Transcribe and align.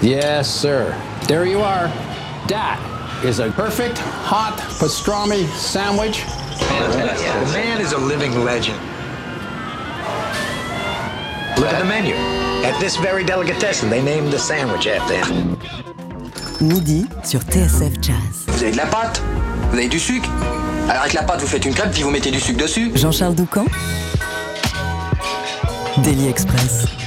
Yes, 0.00 0.48
sir. 0.48 0.94
There 1.26 1.44
you 1.44 1.60
are. 1.60 1.88
That 2.46 2.78
is 3.24 3.40
a 3.40 3.50
perfect 3.50 3.98
hot 3.98 4.56
pastrami 4.78 5.44
sandwich. 5.56 6.22
The 6.58 7.50
man 7.52 7.80
is 7.80 7.92
a 7.92 7.98
living 7.98 8.44
legend. 8.44 8.78
Look 11.58 11.72
at 11.72 11.80
the 11.80 11.84
menu. 11.84 12.14
At 12.64 12.78
this 12.78 12.96
very 12.96 13.24
delicatessen, 13.24 13.90
they 13.90 14.00
named 14.00 14.32
the 14.32 14.38
sandwich 14.38 14.86
after 14.86 15.16
him. 15.16 15.58
Midi 16.60 17.06
sur 17.24 17.40
TSF 17.40 18.00
Jazz. 18.00 18.46
Vous 18.46 18.62
avez 18.62 18.72
de 18.72 18.76
la 18.76 18.86
pâte 18.86 19.20
Vous 19.70 19.78
avez 19.78 19.88
du 19.88 19.98
sucre 19.98 20.28
Alors 20.88 21.02
avec 21.02 21.14
la 21.14 21.22
pâte, 21.24 21.40
vous 21.40 21.46
faites 21.48 21.64
une 21.64 21.74
crêpe, 21.74 21.90
puis 21.92 22.02
vous 22.02 22.10
mettez 22.10 22.30
du 22.30 22.40
sucre 22.40 22.60
dessus. 22.60 22.92
Jean-Charles 22.94 23.34
Doucan 23.34 23.66
Daily 26.04 26.28
Express. 26.28 26.97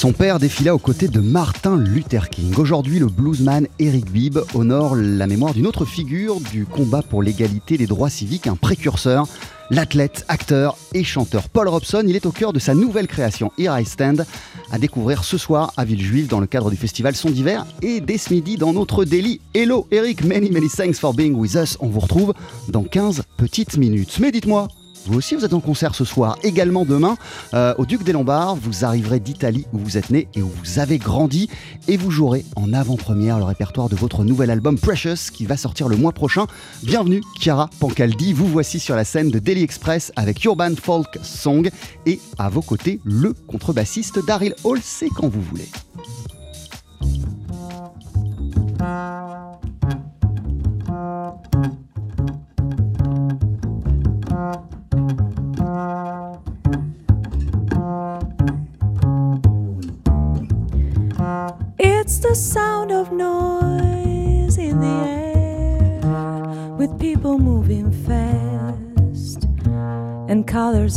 Son 0.00 0.14
père 0.14 0.38
défila 0.38 0.74
aux 0.74 0.78
côtés 0.78 1.08
de 1.08 1.20
Martin 1.20 1.76
Luther 1.76 2.30
King. 2.30 2.54
Aujourd'hui, 2.56 2.98
le 2.98 3.08
bluesman 3.08 3.66
Eric 3.78 4.10
Bibb 4.10 4.38
honore 4.54 4.96
la 4.96 5.26
mémoire 5.26 5.52
d'une 5.52 5.66
autre 5.66 5.84
figure 5.84 6.40
du 6.40 6.64
combat 6.64 7.02
pour 7.02 7.22
l'égalité 7.22 7.76
des 7.76 7.86
droits 7.86 8.08
civiques, 8.08 8.46
un 8.46 8.56
précurseur, 8.56 9.28
l'athlète, 9.68 10.24
acteur 10.28 10.78
et 10.94 11.04
chanteur 11.04 11.50
Paul 11.50 11.68
Robson. 11.68 12.02
Il 12.06 12.16
est 12.16 12.24
au 12.24 12.30
cœur 12.30 12.54
de 12.54 12.58
sa 12.58 12.74
nouvelle 12.74 13.08
création 13.08 13.52
Here 13.58 13.78
I 13.78 13.84
Stand, 13.84 14.24
à 14.72 14.78
découvrir 14.78 15.22
ce 15.22 15.36
soir 15.36 15.74
à 15.76 15.84
Villejuif 15.84 16.28
dans 16.28 16.40
le 16.40 16.46
cadre 16.46 16.70
du 16.70 16.78
festival 16.78 17.14
Son 17.14 17.28
d'hiver 17.28 17.66
et 17.82 18.00
dès 18.00 18.16
ce 18.16 18.32
midi 18.32 18.56
dans 18.56 18.72
notre 18.72 19.04
délit. 19.04 19.42
Hello 19.52 19.86
Eric, 19.90 20.24
many 20.24 20.50
many 20.50 20.70
thanks 20.70 20.98
for 20.98 21.12
being 21.12 21.34
with 21.34 21.56
us. 21.56 21.76
On 21.78 21.88
vous 21.88 22.00
retrouve 22.00 22.32
dans 22.68 22.84
15 22.84 23.24
petites 23.36 23.76
minutes. 23.76 24.16
Mais 24.18 24.32
dites-moi, 24.32 24.68
vous 25.06 25.16
aussi, 25.16 25.34
vous 25.34 25.44
êtes 25.44 25.54
en 25.54 25.60
concert 25.60 25.94
ce 25.94 26.04
soir, 26.04 26.36
également 26.42 26.84
demain, 26.84 27.16
euh, 27.54 27.74
au 27.78 27.86
Duc 27.86 28.02
des 28.04 28.12
Lombards. 28.12 28.56
Vous 28.56 28.84
arriverez 28.84 29.18
d'Italie 29.20 29.66
où 29.72 29.78
vous 29.78 29.96
êtes 29.96 30.10
né 30.10 30.28
et 30.34 30.42
où 30.42 30.48
vous 30.48 30.78
avez 30.78 30.98
grandi. 30.98 31.48
Et 31.88 31.96
vous 31.96 32.10
jouerez 32.10 32.44
en 32.56 32.72
avant-première 32.72 33.38
le 33.38 33.44
répertoire 33.44 33.88
de 33.88 33.96
votre 33.96 34.24
nouvel 34.24 34.50
album 34.50 34.78
Precious 34.78 35.30
qui 35.32 35.46
va 35.46 35.56
sortir 35.56 35.88
le 35.88 35.96
mois 35.96 36.12
prochain. 36.12 36.46
Bienvenue, 36.82 37.22
Chiara 37.38 37.70
Pancaldi. 37.80 38.32
Vous 38.32 38.46
voici 38.46 38.78
sur 38.78 38.94
la 38.94 39.04
scène 39.04 39.30
de 39.30 39.38
Daily 39.38 39.62
Express 39.62 40.12
avec 40.16 40.44
Urban 40.44 40.74
Folk 40.80 41.18
Song. 41.22 41.70
Et 42.06 42.20
à 42.38 42.48
vos 42.48 42.62
côtés, 42.62 43.00
le 43.04 43.32
contrebassiste 43.32 44.24
Daryl 44.24 44.54
Hall. 44.64 44.80
C'est 44.82 45.08
quand 45.08 45.28
vous 45.28 45.42
voulez. 45.42 45.68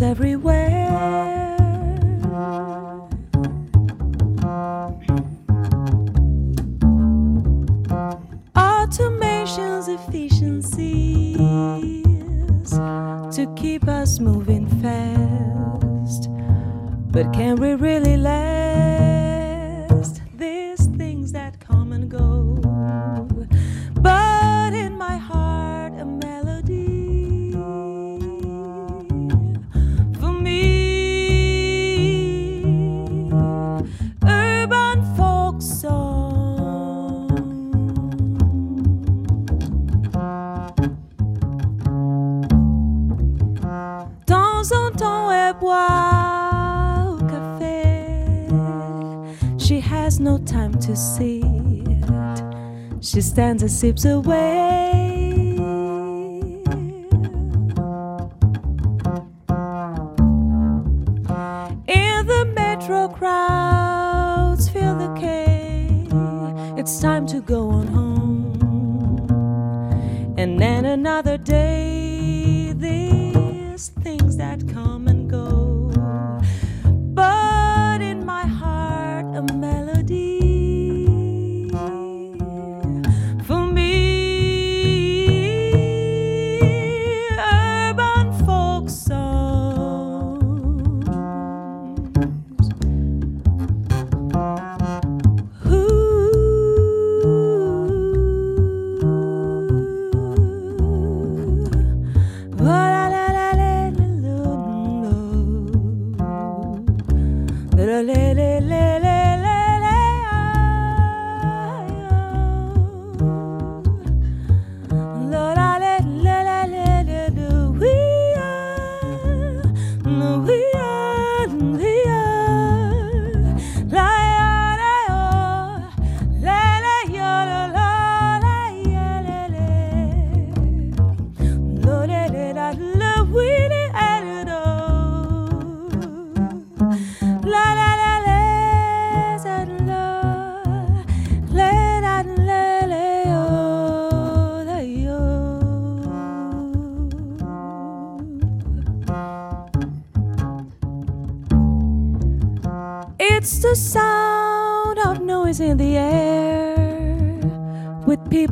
every 0.04 0.33
She 53.04 53.20
stands 53.20 53.62
and 53.62 53.70
sips 53.70 54.06
away. 54.06 55.50
In 61.86 62.26
the 62.26 62.52
metro 62.56 63.10
crowds, 63.10 64.70
feel 64.70 64.96
the 64.96 65.14
K. 65.20 66.08
It's 66.78 67.02
time 67.02 67.28
to 67.28 67.42
go 67.42 67.70
on 67.72 67.88
home. 67.88 68.03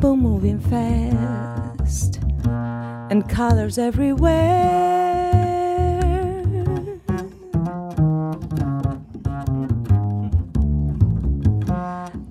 People 0.02 0.16
moving 0.16 0.58
fast 0.58 2.18
and 3.08 3.28
colors 3.28 3.78
everywhere. 3.78 4.32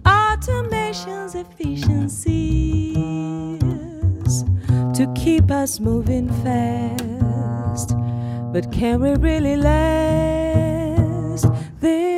Automation's 0.06 1.34
efficiencies 1.34 2.04
to 4.94 5.14
keep 5.16 5.50
us 5.50 5.80
moving 5.80 6.28
fast. 6.44 7.96
But 8.52 8.70
can 8.74 9.00
we 9.00 9.14
really 9.16 9.56
last? 9.56 11.48
There's 11.80 12.11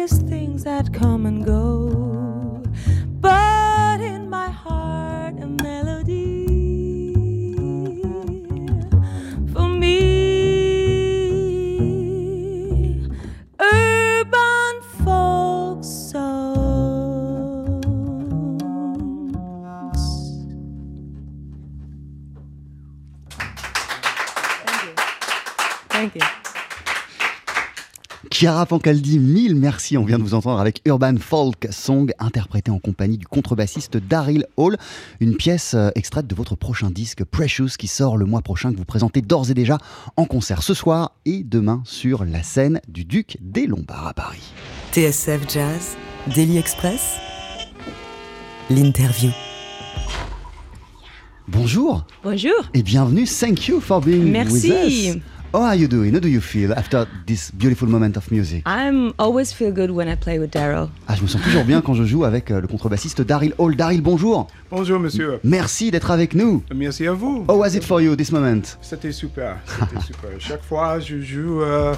Chiara 28.31 28.65
Pancaldi, 28.65 29.19
mille 29.19 29.55
merci. 29.55 29.97
On 29.97 30.05
vient 30.05 30.17
de 30.17 30.23
vous 30.23 30.33
entendre 30.33 30.59
avec 30.59 30.81
Urban 30.85 31.15
Folk 31.19 31.67
Song, 31.71 32.11
interprété 32.19 32.71
en 32.71 32.79
compagnie 32.79 33.17
du 33.17 33.27
contrebassiste 33.27 33.97
Daryl 33.97 34.47
Hall. 34.57 34.77
Une 35.19 35.35
pièce 35.35 35.75
euh, 35.75 35.91
extraite 35.95 36.25
de 36.25 36.33
votre 36.33 36.55
prochain 36.55 36.89
disque 36.89 37.23
Precious 37.25 37.69
qui 37.77 37.87
sort 37.87 38.17
le 38.17 38.25
mois 38.25 38.41
prochain, 38.41 38.71
que 38.71 38.77
vous 38.77 38.85
présentez 38.85 39.21
d'ores 39.21 39.51
et 39.51 39.53
déjà 39.53 39.77
en 40.17 40.25
concert 40.25 40.63
ce 40.63 40.73
soir 40.73 41.11
et 41.25 41.43
demain 41.43 41.83
sur 41.85 42.25
la 42.25 42.41
scène 42.41 42.81
du 42.87 43.05
Duc 43.05 43.37
des 43.41 43.67
Lombards 43.67 44.07
à 44.07 44.13
Paris. 44.13 44.51
TSF 44.93 45.41
Jazz, 45.51 45.95
Daily 46.33 46.57
Express, 46.57 47.17
l'interview. 48.69 49.29
Bonjour 51.49 52.05
Bonjour. 52.23 52.53
et 52.73 52.81
bienvenue. 52.81 53.25
Thank 53.27 53.67
you 53.67 53.79
for 53.81 54.01
being 54.01 54.31
Merci. 54.31 54.71
with 54.71 55.15
us. 55.17 55.17
How 55.53 55.61
are 55.61 55.75
you 55.75 55.87
doing? 55.87 56.13
How 56.13 56.19
do 56.19 56.27
you 56.29 56.41
feel 56.41 56.73
after 56.73 57.05
this 57.27 57.51
beautiful 57.51 57.87
moment 57.87 58.17
of 58.17 58.31
music? 58.31 58.63
I'm 58.65 59.13
always 59.19 59.53
feel 59.53 59.71
good 59.71 59.91
when 59.91 60.07
I 60.09 60.15
play 60.15 60.39
with 60.39 60.49
Daryl. 60.51 60.89
Ah, 61.07 61.15
je 61.15 61.21
me 61.21 61.27
sens 61.27 61.43
toujours 61.43 61.63
bien 61.63 61.79
quand 61.81 61.93
je 61.93 62.03
joue 62.05 62.23
avec 62.25 62.49
euh, 62.49 62.59
le 62.59 62.67
contrebassiste 62.67 63.21
Daryl 63.21 63.53
Hall. 63.59 63.75
Daryl, 63.75 64.01
bonjour. 64.01 64.47
Bonjour 64.71 64.99
monsieur, 64.99 65.39
Merci 65.43 65.91
d'être 65.91 66.09
avec 66.09 66.33
nous. 66.33 66.63
merci 66.73 67.05
à 67.05 67.13
vous. 67.13 67.45
How 67.47 67.55
was 67.55 67.75
it 67.75 67.83
for 67.83 68.01
you 68.01 68.15
this 68.15 68.31
moment? 68.31 68.63
C'était 68.81 69.11
super, 69.11 69.57
c'était 69.67 70.01
super. 70.03 70.29
Chaque 70.39 70.63
fois 70.63 70.99
je 70.99 71.21
joue 71.21 71.61
euh, 71.61 71.93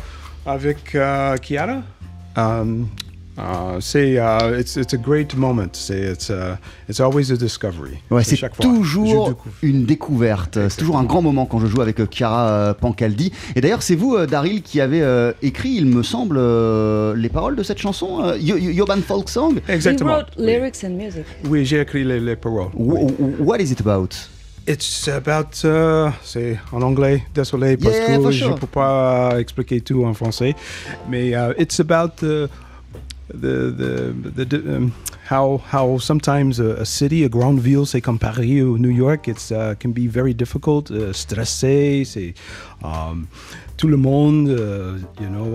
avec 0.45 0.93
euh, 0.95 1.37
Chiara. 1.41 1.81
Um, 2.37 2.89
uh, 3.37 3.79
c'est 3.81 4.13
uh, 4.17 4.59
it's 4.59 4.75
it's 4.75 4.93
a 4.93 4.97
great 4.97 5.35
moment. 5.35 5.69
C'est 5.73 6.11
it's 6.13 6.29
uh, 6.29 6.55
it's 6.89 6.99
always 6.99 7.31
a 7.31 7.35
discovery. 7.35 7.97
Ouais, 8.09 8.23
C'est 8.23 8.37
toujours 8.59 9.33
une 9.61 9.85
découverte. 9.85 10.57
C'est 10.69 10.77
toujours 10.77 10.97
un 10.97 11.03
grand 11.03 11.21
moment 11.21 11.45
quand 11.45 11.59
je 11.59 11.67
joue 11.67 11.81
avec 11.81 11.99
euh, 11.99 12.07
Chiara 12.09 12.47
euh, 12.47 12.73
Pancaldi. 12.73 13.31
Et 13.55 13.61
d'ailleurs, 13.61 13.81
c'est 13.81 13.95
vous, 13.95 14.15
euh, 14.15 14.25
Daryl, 14.25 14.61
qui 14.61 14.79
avez 14.81 15.01
euh, 15.01 15.33
écrit, 15.41 15.71
il 15.75 15.85
me 15.85 16.03
semble, 16.03 16.37
euh, 16.37 17.15
les 17.15 17.29
paroles 17.29 17.55
de 17.55 17.63
cette 17.63 17.77
chanson, 17.79 18.23
euh, 18.23 18.37
Yo- 18.37 18.57
Yo- 18.57 18.71
Yoban 18.71 19.01
Folk 19.05 19.29
Song. 19.29 19.59
Exactement. 19.67 20.11
He 20.11 20.13
wrote 20.15 20.27
Oui. 20.37 20.45
lyrics 20.45 20.83
and 20.83 20.91
music. 20.91 21.25
Oui, 21.49 21.65
j'ai 21.65 21.81
écrit 21.81 22.03
les, 22.03 22.19
les 22.19 22.35
paroles. 22.35 22.69
Wh- 22.75 23.03
Oui. 23.03 23.13
wh- 23.19 23.41
What 23.41 23.57
is 23.59 23.71
it 23.71 23.81
about? 23.81 24.09
It's 24.67 25.07
about, 25.07 25.63
euh, 25.63 26.09
c'est 26.23 26.57
en 26.71 26.81
anglais, 26.81 27.23
désolé 27.35 27.77
parce 27.77 27.95
Yeah, 27.95 28.17
que 28.17 28.31
sure. 28.31 28.55
je 28.55 28.59
peux 28.61 28.65
pas 28.65 29.33
euh, 29.33 29.37
expliquer 29.39 29.79
tout 29.81 30.03
en 30.03 30.15
français, 30.15 30.55
mais 31.07 31.29
uh, 31.33 31.53
it's 31.59 31.79
about 31.79 32.23
uh, 32.25 32.47
the 33.33 33.71
the 33.71 34.45
the, 34.45 34.75
um, 34.75 34.93
how 35.25 35.57
how 35.57 35.97
sometimes 35.97 36.59
a, 36.59 36.81
a 36.81 36.85
city, 36.85 37.23
a 37.23 37.29
grande 37.29 37.59
ville, 37.59 37.85
c'est 37.85 38.01
comme 38.01 38.19
Paris 38.19 38.61
ou 38.61 38.77
New 38.77 38.89
York, 38.89 39.27
it's 39.27 39.51
uh, 39.51 39.75
can 39.79 39.91
be 39.91 40.07
very 40.07 40.33
difficult, 40.33 40.91
uh, 40.91 41.11
stressé, 41.13 42.05
c'est 42.05 42.33
um, 42.83 43.27
tout 43.77 43.87
le 43.87 43.97
monde, 43.97 44.49
uh, 44.49 44.97
you 45.19 45.29
know, 45.29 45.45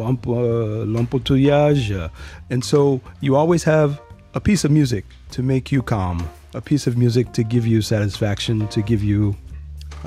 l'embouteillage, 0.84 1.93
uh, 1.93 2.08
and 2.50 2.62
so 2.62 3.00
you 3.20 3.37
always 3.37 3.64
have 3.64 4.00
a 4.34 4.40
piece 4.40 4.64
of 4.64 4.70
music 4.70 5.05
to 5.31 5.43
make 5.43 5.70
you 5.70 5.82
calm, 5.82 6.19
a 6.55 6.61
piece 6.61 6.87
of 6.87 6.96
music 6.96 7.32
to 7.32 7.44
give 7.44 7.66
you 7.66 7.81
satisfaction, 7.81 8.66
to 8.69 8.82
give 8.82 9.02
you 9.02 9.37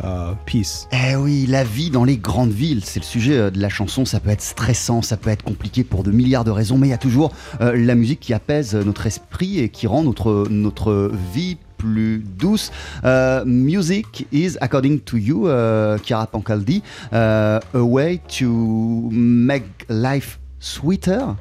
uh, 0.02 0.36
peace. 0.46 0.88
Eh 0.92 1.16
oui, 1.16 1.46
la 1.48 1.64
vie 1.64 1.90
dans 1.90 2.04
les 2.04 2.18
grandes 2.18 2.52
villes, 2.52 2.84
c'est 2.84 3.00
le 3.00 3.06
sujet 3.06 3.38
euh, 3.38 3.52
de 3.52 3.60
la 3.60 3.70
chanson. 3.70 4.06
Ça 4.06 4.20
peut 4.20 4.30
être 4.30 4.42
stressant, 4.42 5.02
ça 5.02 5.18
peut 5.18 5.30
être 5.30 5.44
compliqué 5.44 5.84
pour 5.84 6.04
de 6.04 6.12
milliards 6.12 6.44
de 6.44 6.52
raisons, 6.52 6.78
mais 6.78 6.88
il 6.88 6.92
y 6.92 6.94
a 6.94 6.98
toujours 6.98 7.32
euh, 7.62 7.76
la 7.76 7.96
musique 7.96 8.20
qui 8.20 8.34
apaise 8.34 8.76
notre 8.76 9.06
esprit 9.06 9.60
et 9.60 9.70
qui 9.70 9.88
rend 9.88 10.04
notre, 10.04 10.48
notre 10.50 11.12
vie 11.34 11.58
plus 11.78 12.24
douce. 12.38 12.72
Euh, 13.04 13.44
music 13.46 14.26
is, 14.32 14.58
according 14.62 15.02
to 15.02 15.18
you, 15.18 15.48
uh, 15.48 15.98
Chiara 16.04 16.28
Pancaldi, 16.28 16.82
a 17.12 17.60
way 17.74 18.22
to 18.40 19.10
make 19.12 19.86
life 19.90 20.40
sweeter. 20.60 21.36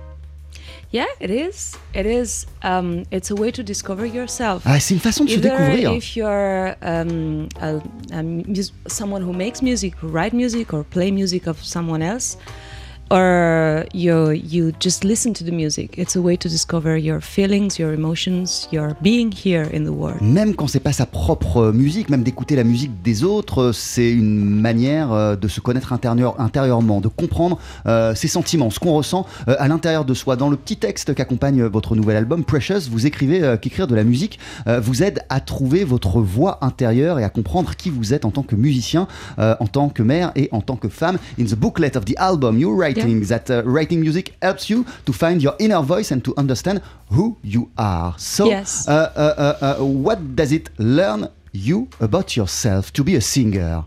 Yeah, 0.92 1.06
it 1.20 1.30
is. 1.30 1.74
It 1.94 2.04
is. 2.04 2.46
Um, 2.62 3.04
it's 3.10 3.30
a 3.30 3.34
way 3.34 3.50
to 3.52 3.62
discover 3.62 4.04
yourself. 4.04 4.62
Ah, 4.66 4.78
c'est 4.78 4.92
une 4.92 5.00
façon 5.00 5.24
de 5.24 5.30
se 5.30 5.36
Either 5.38 5.48
découvrir. 5.56 5.92
if 5.96 6.14
you're 6.16 6.76
um, 6.82 7.48
a, 7.62 7.80
a 8.12 8.22
mus- 8.22 8.72
someone 8.86 9.22
who 9.22 9.32
makes 9.32 9.62
music, 9.62 9.94
who 10.02 10.08
write 10.08 10.34
music, 10.34 10.74
or 10.74 10.84
play 10.84 11.10
music 11.10 11.46
of 11.46 11.56
someone 11.64 12.02
else, 12.02 12.36
or 13.12 13.84
you 13.92 14.30
you 14.32 14.72
just 14.80 15.04
listen 15.04 15.34
to 15.34 15.44
the 15.44 15.52
music. 15.52 15.98
It's 15.98 16.16
a 16.16 16.20
way 16.20 16.36
to 16.38 16.48
discover 16.48 16.96
your 16.98 17.20
feelings, 17.20 17.78
your 17.78 17.92
emotions, 17.92 18.66
your 18.72 18.94
being 19.02 19.30
here 19.32 19.66
in 19.72 19.84
the 19.84 19.90
world. 19.90 20.22
Même 20.22 20.54
quand 20.54 20.66
c'est 20.66 20.80
pas 20.80 20.92
sa 20.92 21.04
propre 21.04 21.72
musique, 21.72 22.08
même 22.08 22.22
d'écouter 22.22 22.56
la 22.56 22.64
musique 22.64 23.02
des 23.02 23.22
autres, 23.22 23.72
c'est 23.72 24.10
une 24.10 24.58
manière 24.60 25.12
euh, 25.12 25.36
de 25.36 25.46
se 25.46 25.60
connaître 25.60 25.92
intérieur- 25.92 26.40
intérieurement, 26.40 27.00
de 27.02 27.08
comprendre 27.08 27.58
euh, 27.86 28.14
ses 28.14 28.28
sentiments, 28.28 28.70
ce 28.70 28.80
qu'on 28.80 28.94
ressent 28.94 29.26
euh, 29.48 29.56
à 29.58 29.68
l'intérieur 29.68 30.06
de 30.06 30.14
soi. 30.14 30.36
Dans 30.36 30.48
le 30.48 30.56
petit 30.56 30.78
texte 30.78 31.14
qu'accompagne 31.14 31.62
votre 31.64 31.94
nouvel 31.94 32.16
album, 32.16 32.44
Precious, 32.44 32.88
vous 32.90 33.06
écrivez 33.06 33.42
euh, 33.42 33.56
qu'écrire 33.58 33.86
de 33.86 33.94
la 33.94 34.04
musique 34.04 34.38
euh, 34.66 34.80
vous 34.80 35.02
aide 35.02 35.20
à 35.28 35.40
trouver 35.40 35.84
votre 35.84 36.20
voix 36.20 36.58
intérieure 36.62 37.18
et 37.18 37.24
à 37.24 37.28
comprendre 37.28 37.76
qui 37.76 37.90
vous 37.90 38.14
êtes 38.14 38.24
en 38.24 38.30
tant 38.30 38.42
que 38.42 38.56
musicien, 38.56 39.06
euh, 39.38 39.54
en 39.60 39.66
tant 39.66 39.90
que 39.90 40.02
mère 40.02 40.32
et 40.34 40.48
en 40.52 40.62
tant 40.62 40.76
que 40.76 40.88
femme. 40.88 41.18
In 41.38 41.44
the 41.44 41.54
booklet 41.54 41.96
of 41.96 42.06
the 42.06 42.14
album, 42.16 42.58
you're 42.58 42.74
that 43.28 43.50
uh, 43.50 43.62
writing 43.64 44.00
music 44.00 44.34
helps 44.42 44.68
you 44.70 44.84
to 45.04 45.12
find 45.12 45.42
your 45.42 45.54
inner 45.58 45.82
voice 45.82 46.10
and 46.10 46.22
to 46.24 46.34
understand 46.36 46.80
who 47.10 47.36
you 47.42 47.70
are. 47.76 48.14
So, 48.18 48.48
Yes. 48.48 48.86
uh, 48.88 49.12
uh, 49.16 49.34
uh, 49.36 49.80
uh, 49.80 49.84
what 49.84 50.36
does 50.36 50.52
it 50.52 50.70
learn 50.78 51.28
you 51.52 51.88
about 52.00 52.36
yourself 52.36 52.92
to 52.92 53.04
be 53.04 53.14
a 53.16 53.20
singer? 53.20 53.84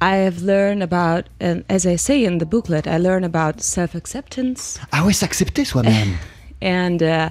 I 0.00 0.16
have 0.16 0.42
learned 0.42 0.82
about, 0.82 1.28
and 1.40 1.64
as 1.68 1.86
I 1.86 1.96
say 1.96 2.24
in 2.24 2.38
the 2.38 2.46
booklet, 2.46 2.86
I 2.86 2.98
learn 2.98 3.24
about 3.24 3.60
self-acceptance 3.62 4.78
Ah 4.92 5.04
ouais, 5.04 5.12
s'accepter 5.12 5.64
soi-même. 5.64 6.18
and 6.60 7.02
uh, 7.02 7.30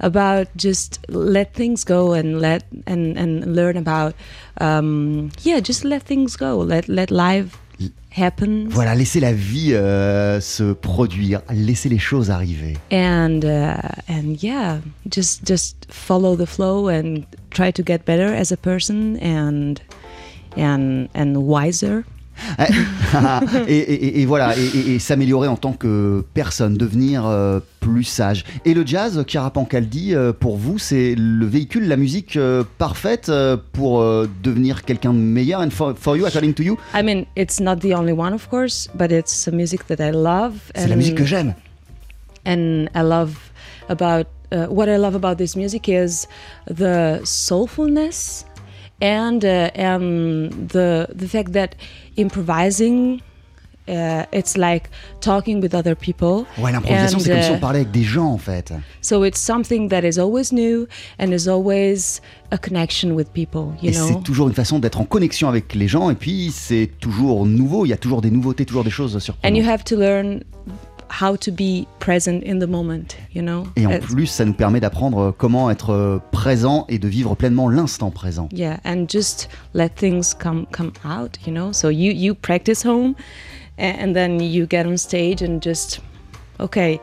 about 0.00 0.46
just 0.56 0.98
let 1.08 1.54
things 1.54 1.84
go 1.84 2.12
and 2.12 2.40
let 2.40 2.62
and 2.86 3.16
and 3.16 3.54
learn 3.54 3.76
about, 3.76 4.14
um, 4.60 5.30
yeah, 5.42 5.60
just 5.60 5.84
let 5.84 6.02
things 6.02 6.36
go. 6.36 6.58
Let 6.58 6.88
let 6.88 7.10
life 7.10 7.58
happen. 8.16 8.66
voilà, 8.68 8.94
laisser 8.94 9.20
la 9.20 9.32
vie 9.32 9.74
euh, 9.74 10.40
se 10.40 10.72
produire, 10.72 11.40
laisser 11.50 11.88
les 11.88 11.98
choses 11.98 12.30
arriver. 12.30 12.76
and 12.90 13.44
uh, 13.44 13.76
and 14.08 14.42
yeah 14.42 14.78
just 15.10 15.44
just 15.46 15.86
follow 15.90 16.36
the 16.36 16.46
flow 16.46 16.88
and 16.88 17.24
try 17.50 17.70
to 17.72 17.82
get 17.82 18.04
better 18.04 18.32
as 18.34 18.52
a 18.52 18.56
person 18.56 19.16
and 19.20 19.80
and 20.56 21.08
and 21.14 21.36
wiser 21.36 22.04
et, 23.68 23.72
et- 23.76 23.92
et- 24.06 24.20
et 24.22 24.26
voilà, 24.26 24.56
et, 24.56 24.64
et- 24.64 24.94
et 24.94 24.98
s'améliorer 24.98 25.48
en 25.48 25.56
tant 25.56 25.72
que 25.72 26.24
personne, 26.34 26.74
devenir 26.76 27.26
euh, 27.26 27.60
plus 27.80 28.04
sage. 28.04 28.44
Et 28.64 28.74
le 28.74 28.86
jazz, 28.86 29.22
Chiara 29.26 29.50
Pancaldi, 29.50 30.14
euh, 30.14 30.32
pour 30.32 30.56
vous, 30.56 30.78
c'est 30.78 31.14
le 31.16 31.46
véhicule, 31.46 31.88
la 31.88 31.96
musique 31.96 32.36
euh, 32.36 32.64
parfaite 32.78 33.28
euh, 33.28 33.56
pour 33.72 34.00
euh, 34.00 34.28
devenir 34.42 34.84
quelqu'un 34.84 35.12
de 35.12 35.18
meilleur? 35.18 35.60
And 35.60 35.70
for, 35.70 35.94
for 35.98 36.16
you, 36.16 36.26
according 36.26 36.54
to 36.54 36.62
you, 36.62 36.78
i 36.94 37.02
mean 37.02 37.24
it's 37.36 37.60
not 37.60 37.76
the 37.76 37.94
only 37.94 38.12
one 38.12 38.32
of 38.32 38.48
course 38.48 38.88
but 38.94 39.10
it's 39.10 39.46
a 39.48 39.50
music 39.52 39.86
that 39.86 40.00
i 40.00 40.10
love 40.10 40.54
c'est 40.74 40.88
la 40.88 40.96
musique 40.96 41.16
que 41.16 41.24
j'aime. 41.24 41.54
and 42.46 42.86
i 42.94 43.02
love 43.02 43.34
about 43.88 44.26
uh, 44.52 44.66
what 44.68 44.88
i 44.88 44.96
love 44.96 45.14
about 45.14 45.36
this 45.36 45.54
music 45.56 45.88
is 45.88 46.26
the 46.66 47.20
soulfulness 47.24 48.44
and 49.02 49.44
uh, 49.44 49.70
and 49.74 50.68
the 50.68 51.08
the 51.14 51.26
fact 51.26 51.52
that 51.52 51.70
improvising 52.16 53.20
uh, 53.88 54.24
it's 54.32 54.56
like 54.56 54.88
talking 55.20 55.60
with 55.60 55.74
other 55.74 55.96
people 55.96 56.46
Ouais, 56.56 56.70
l'improvisation, 56.70 57.18
c'est 57.18 57.30
comme 57.30 57.42
si 57.42 57.50
uh, 57.50 57.54
on 57.56 57.58
parlait 57.58 57.80
avec 57.80 57.90
des 57.90 58.04
gens 58.04 58.26
en 58.32 58.38
fait. 58.38 58.72
So 59.00 59.24
it's 59.24 59.40
something 59.40 59.88
that 59.88 60.02
is 60.04 60.18
always 60.20 60.52
new 60.52 60.86
and 61.18 61.32
is 61.32 61.48
always 61.48 62.20
a 62.52 62.58
connection 62.58 63.10
with 63.16 63.32
people, 63.32 63.72
you 63.82 63.90
et 63.90 63.92
know? 63.94 64.06
c'est 64.06 64.22
toujours 64.22 64.46
une 64.48 64.54
façon 64.54 64.78
d'être 64.78 65.00
en 65.00 65.04
connexion 65.04 65.48
avec 65.48 65.74
les 65.74 65.88
gens, 65.88 66.10
et 66.10 66.14
puis 66.14 66.52
c'est 66.52 66.90
toujours 67.00 67.44
nouveau, 67.44 67.84
il 67.84 67.88
y 67.88 67.92
a 67.92 67.96
toujours 67.96 68.22
des 68.22 68.30
nouveautés, 68.30 68.64
toujours 68.64 68.84
des 68.84 68.90
choses 68.90 69.16
And 69.16 69.18
you 69.18 69.64
surprenantes. 69.64 69.66
have 69.68 69.84
to 69.84 69.96
learn 69.96 70.44
how 71.20 71.36
to 71.36 71.50
be 71.50 71.86
present 71.98 72.42
in 72.42 72.58
the 72.58 72.66
moment, 72.66 73.16
you 73.34 73.42
know? 73.42 73.66
Et 73.76 73.86
en 73.86 73.98
plus, 73.98 74.26
ça 74.26 74.44
nous 74.44 74.54
permet 74.54 74.80
d'apprendre 74.80 75.34
comment 75.36 75.70
être 75.70 75.90
euh, 75.90 76.18
présent 76.32 76.86
et 76.88 76.98
de 76.98 77.06
vivre 77.06 77.34
pleinement 77.36 77.68
l'instant 77.68 78.10
présent. 78.10 78.48
yeah, 78.52 78.78
and 78.84 79.06
just 79.08 79.48
let 79.74 79.90
things 79.90 80.34
come 80.34 80.66
come 80.72 80.92
out, 81.04 81.38
you 81.46 81.52
know? 81.52 81.72
So 81.72 81.88
you 81.90 82.12
you 82.12 82.34
practice 82.34 82.82
home, 82.84 83.14
and 83.78 84.14
then 84.14 84.40
you 84.40 84.66
get 84.66 84.86
on 84.86 84.96
stage 84.96 85.42
and 85.42 85.60
just, 85.62 86.00
okay, 86.58 86.98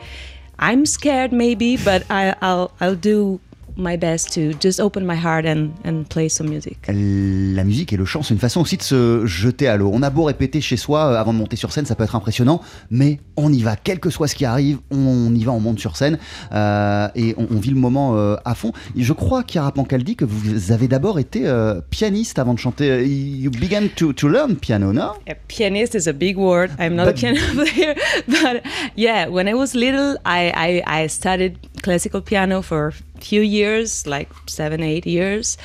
I'm 0.58 0.86
scared 0.86 1.32
maybe, 1.32 1.78
but 1.78 2.04
I, 2.10 2.36
I'll 2.42 2.72
I'll 2.82 3.00
do 3.00 3.40
my 3.78 3.98
best 3.98 4.34
to 4.34 4.52
just 4.60 4.80
open 4.80 5.06
my 5.06 5.16
heart 5.16 5.46
and, 5.46 5.70
and 5.86 6.04
play 6.10 6.30
some 6.30 6.48
music. 6.50 6.78
La 6.88 7.64
musique 7.64 7.94
et 7.94 7.98
le 7.98 8.06
chant, 8.06 8.24
c'est 8.24 8.34
une 8.34 8.40
façon 8.40 8.62
aussi 8.62 8.78
de 8.78 8.84
se 8.84 9.26
jeter 9.26 9.68
à 9.68 9.78
l'eau. 9.78 9.90
On 9.94 10.02
a 10.04 10.10
beau 10.10 10.24
répéter 10.24 10.62
chez 10.62 10.78
soi 10.78 11.06
euh, 11.06 11.16
avant 11.20 11.34
de 11.34 11.38
monter 11.38 11.56
sur 11.56 11.72
scène, 11.72 11.86
ça 11.86 11.96
peut 11.96 12.04
être 12.04 12.16
impressionnant, 12.16 12.62
mais 12.90 13.20
on 13.38 13.52
y 13.54 13.62
va, 13.62 13.76
quel 13.76 14.00
que 14.00 14.10
soit 14.10 14.28
ce 14.28 14.36
qui 14.36 14.46
arrive, 14.46 14.80
on 14.92 15.34
y 15.34 15.44
va, 15.44 15.52
on 15.52 15.60
monte 15.60 15.80
sur 15.80 15.96
scène 15.98 16.18
euh, 16.54 17.08
et 17.16 17.36
on, 17.38 17.48
on 17.52 17.60
vit 17.60 17.70
le 17.72 17.80
moment 17.80 18.16
euh, 18.18 18.36
à 18.46 18.56
fond. 18.56 18.72
Et 18.96 19.04
je 19.04 19.14
crois, 19.14 19.44
Chiara 19.48 19.72
Pancaldi, 19.72 20.16
que 20.16 20.26
vous 20.26 20.72
avez 20.72 20.88
d'abord 20.88 21.20
été 21.20 21.48
euh, 21.48 21.82
pianiste 21.90 22.40
avant 22.40 22.54
de 22.54 22.60
chanter. 22.60 23.06
You 23.08 23.52
began 23.52 23.88
to, 23.96 24.14
to 24.14 24.28
learn 24.28 24.56
piano, 24.56 24.92
no? 24.94 25.14
A 25.28 25.36
pianist 25.48 25.96
is 25.96 26.08
a 26.08 26.14
big 26.14 26.38
word. 26.38 26.72
I'm 26.80 26.96
not 26.96 27.06
But- 27.06 27.10
a 27.12 27.14
piano 27.14 27.40
player, 27.54 27.96
but 28.28 28.64
yeah, 28.96 29.28
when 29.30 29.48
I 29.48 29.54
was 29.54 29.74
little, 29.76 30.18
I, 30.26 30.52
I, 30.86 31.04
I 31.04 31.08
studied 31.08 31.58
classical 31.82 32.22
piano 32.22 32.62
for 32.62 32.88
a 32.88 33.22
few 33.22 33.42
years, 33.42 33.60
like 34.06 34.30
seven, 34.48 34.82
eight 34.84 35.06
years. 35.06 35.58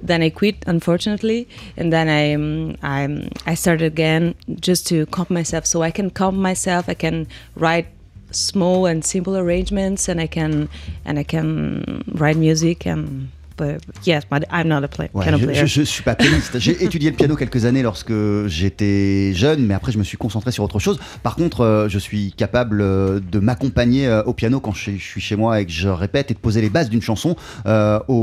Then 0.00 0.22
I 0.22 0.30
quit, 0.30 0.56
unfortunately, 0.66 1.48
and 1.76 1.92
then 1.92 2.08
I 2.08 2.34
um, 2.34 2.76
I 2.82 3.28
I 3.46 3.54
started 3.54 3.86
again 3.86 4.34
just 4.60 4.86
to 4.88 5.06
calm 5.06 5.26
myself, 5.30 5.66
so 5.66 5.82
I 5.82 5.90
can 5.90 6.10
calm 6.10 6.36
myself. 6.36 6.88
I 6.88 6.94
can 6.94 7.26
write 7.54 7.86
small 8.30 8.86
and 8.86 9.04
simple 9.04 9.36
arrangements, 9.36 10.08
and 10.08 10.20
I 10.20 10.26
can 10.26 10.68
and 11.04 11.18
I 11.18 11.24
can 11.24 12.04
write 12.14 12.36
music 12.36 12.86
and. 12.86 13.30
But 13.56 13.80
yes, 14.06 14.24
but 14.30 14.44
I'm 14.52 14.68
not 14.68 14.82
a 14.84 14.88
play, 14.88 15.10
Ouais, 15.14 15.22
piano 15.24 15.38
je, 15.38 15.44
player. 15.44 15.60
je, 15.60 15.66
je 15.66 15.82
suis 15.82 16.02
pas 16.02 16.14
pianiste. 16.14 16.58
J'ai 16.58 16.82
étudié 16.84 17.10
le 17.10 17.16
piano 17.16 17.36
quelques 17.36 17.64
années 17.64 17.82
lorsque 17.82 18.12
j'étais 18.46 19.32
jeune, 19.34 19.66
mais 19.66 19.74
après 19.74 19.92
je 19.92 19.98
me 19.98 20.04
suis 20.04 20.16
concentré 20.16 20.52
sur 20.52 20.64
autre 20.64 20.78
chose. 20.78 20.98
Par 21.22 21.36
contre, 21.36 21.60
euh, 21.62 21.88
je 21.88 21.98
suis 21.98 22.32
capable 22.32 22.80
euh, 22.80 23.20
de 23.20 23.38
m'accompagner 23.38 24.06
euh, 24.06 24.22
au 24.24 24.32
piano 24.32 24.60
quand 24.60 24.72
je, 24.72 24.92
suis 24.96 25.20
chez 25.20 25.36
moi 25.36 25.60
et 25.60 25.66
que 25.66 25.72
je 25.72 25.88
répète 25.88 26.30
et 26.30 26.34
de 26.34 26.38
poser 26.38 26.60
les 26.60 26.70
bases 26.70 26.88
d'une 26.90 27.02
chanson 27.02 27.36
euh, 27.66 27.98
au, 28.08 28.14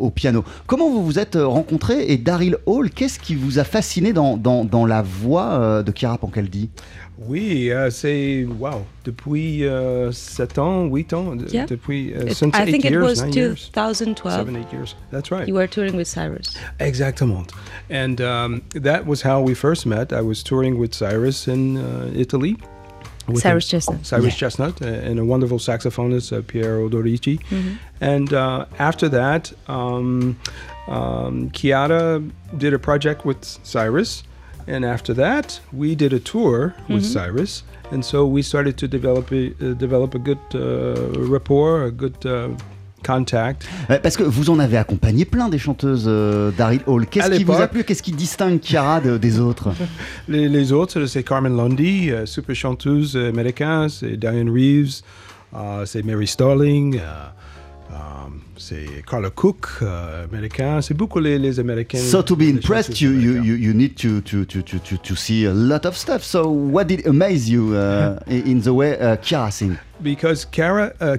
au- 0.00 0.04
au 0.06 0.10
piano. 0.10 0.44
Comment 0.66 0.90
vous 0.90 1.04
vous 1.04 1.18
êtes 1.18 1.36
rencontrés 1.40 2.04
et 2.08 2.16
Daryl 2.18 2.56
Hall, 2.66 2.90
qu'est-ce 2.90 3.18
qui 3.18 3.34
vous 3.34 3.58
a 3.58 3.64
fasciné 3.64 4.12
dans, 4.12 4.36
dans, 4.36 4.64
dans 4.64 4.86
la 4.86 5.02
voix 5.02 5.82
de 5.82 5.92
Chiara 5.94 6.18
Pancaldi 6.18 6.70
Oui, 7.16 7.70
euh, 7.70 7.90
c'est 7.90 8.44
wow. 8.58 8.84
Depuis 9.04 9.64
euh, 9.66 10.10
7 10.10 10.58
ans, 10.58 10.86
8 10.86 11.12
ans, 11.12 11.36
Yeah. 11.52 11.66
depuis 11.66 12.12
uh, 12.12 12.26
It- 12.26 12.34
since 12.34 12.56
I 12.56 12.64
8 12.64 12.72
think 12.72 12.84
it 12.84 12.90
years, 12.90 13.02
was 13.04 13.22
9 13.22 13.32
years, 13.32 13.70
2012. 13.72 14.34
7 14.46 14.56
8 14.56 14.72
years. 14.72 14.96
That's 15.12 15.30
right. 15.30 15.46
You 15.46 15.54
were 15.54 15.68
touring 15.68 15.94
with 15.96 16.08
Cyrus. 16.08 16.56
Exactement. 16.80 17.52
And 17.88 18.20
um, 18.20 18.62
that 18.74 19.06
was 19.06 19.22
how 19.22 19.40
we 19.40 19.54
first 19.54 19.86
met. 19.86 20.12
I 20.12 20.22
was 20.22 20.42
touring 20.42 20.76
with 20.78 20.92
Cyrus 20.92 21.46
in 21.46 21.76
uh, 21.76 22.10
Italy. 22.14 22.56
with 23.28 23.42
Cyrus 23.42 23.66
a- 23.68 23.70
Chestnut. 23.70 24.04
Cyrus 24.04 24.34
Chestnut 24.36 24.82
uh, 24.82 24.86
and 24.86 25.18
a 25.20 25.24
wonderful 25.24 25.58
saxophonist, 25.58 26.32
uh, 26.36 26.42
Piero 26.42 26.88
Dorici. 26.88 27.38
Mm-hmm. 27.48 27.74
And 28.00 28.32
uh, 28.34 28.66
after 28.80 29.08
that, 29.10 29.52
um, 29.68 30.36
um, 30.88 31.48
Chiara 31.52 32.20
did 32.58 32.74
a 32.74 32.78
project 32.78 33.24
with 33.24 33.44
Cyrus. 33.62 34.24
And 34.66 34.84
after 34.84 35.14
that, 35.16 35.60
we 35.72 35.94
did 35.94 36.12
a 36.12 36.18
tour 36.20 36.72
with 36.88 37.02
Mm-hmm. 37.04 37.12
Cyrus. 37.12 37.64
And 37.92 38.02
so 38.02 38.24
we 38.26 38.42
started 38.42 38.76
to 38.78 38.88
develop 38.88 39.30
a, 39.32 39.52
uh, 39.60 39.74
develop 39.74 40.14
a 40.14 40.18
good 40.18 40.38
uh, 40.54 40.94
rapport, 41.30 41.84
a 41.84 41.90
good 41.90 42.16
uh, 42.24 42.48
contact. 43.02 43.66
Parce 44.02 44.16
que 44.16 44.22
vous 44.22 44.48
en 44.48 44.58
avez 44.58 44.78
accompagné 44.78 45.26
plein 45.26 45.50
des 45.50 45.58
chanteuses 45.58 46.06
euh, 46.08 46.50
Daryl 46.56 46.80
Hall. 46.86 47.06
Qu'est-ce 47.06 47.30
qui 47.36 47.44
vous 47.44 47.52
a 47.52 47.66
plu? 47.66 47.84
Qu'est-ce 47.84 48.02
qui 48.02 48.12
distingue 48.12 48.60
Chiara 48.62 49.00
de- 49.02 49.18
des 49.18 49.38
autres? 49.38 49.68
Les, 50.28 50.48
les 50.48 50.72
autres, 50.72 51.04
c'est 51.04 51.22
Carmen 51.22 51.54
Lundy, 51.54 52.10
euh, 52.10 52.24
super 52.24 52.56
chanteuse 52.56 53.14
américaine, 53.16 53.90
c'est 53.90 54.16
Diane 54.16 54.48
Reeves, 54.48 55.02
euh, 55.54 55.84
c'est 55.84 56.02
Mary 56.02 56.26
Starling, 56.26 56.98
c'est 58.56 59.02
Carla 59.08 59.30
Cook, 59.30 59.66
euh, 59.82 60.24
américain. 60.24 60.80
C'est 60.80 60.94
beaucoup 60.94 61.20
les, 61.20 61.38
les 61.38 61.58
Américains. 61.58 61.98
So 61.98 62.22
to 62.22 62.36
be 62.36 62.42
impressed, 62.42 63.00
you, 63.00 63.12
you, 63.12 63.42
you, 63.42 63.56
you 63.56 63.74
need 63.74 63.96
to, 63.96 64.20
to, 64.20 64.44
to, 64.44 64.62
to, 64.62 64.78
to, 64.78 64.96
to 64.96 65.16
see 65.16 65.46
a 65.46 65.52
lot 65.52 65.84
of 65.84 65.96
stuff. 65.96 66.22
So 66.22 66.48
what 66.48 66.84
did 66.84 67.06
amaze 67.06 67.48
you 67.48 67.74
uh, 67.74 68.18
in 68.26 68.60
the 68.60 68.72
way 68.72 68.98
uh, 68.98 69.16
Chiara 69.16 69.50
sing? 69.50 69.78
Because 70.04 70.44
Chiara, 70.52 70.94
uh, 71.00 71.16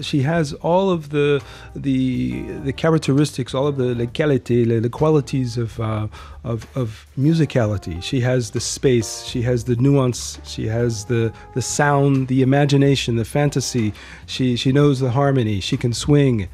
she 0.00 0.22
has 0.22 0.52
all 0.54 0.90
of 0.90 1.10
the 1.10 1.40
the 1.76 2.42
the 2.64 2.72
characteristics, 2.72 3.54
all 3.54 3.68
of 3.68 3.76
the 3.76 3.94
the, 3.94 4.80
the 4.80 4.88
qualities 4.88 5.56
of, 5.56 5.78
uh, 5.78 6.08
of 6.42 6.66
of 6.74 7.06
musicality. 7.16 8.02
She 8.02 8.20
has 8.20 8.50
the 8.50 8.60
space, 8.60 9.24
she 9.24 9.42
has 9.42 9.64
the 9.64 9.76
nuance, 9.76 10.40
she 10.44 10.66
has 10.66 11.04
the 11.04 11.32
the 11.54 11.62
sound, 11.62 12.28
the 12.28 12.42
imagination, 12.42 13.16
the 13.16 13.24
fantasy. 13.24 13.92
She 14.26 14.56
she 14.56 14.72
knows 14.72 14.98
the 14.98 15.10
harmony. 15.10 15.60
She 15.60 15.76
can 15.76 15.92
swing. 15.92 16.48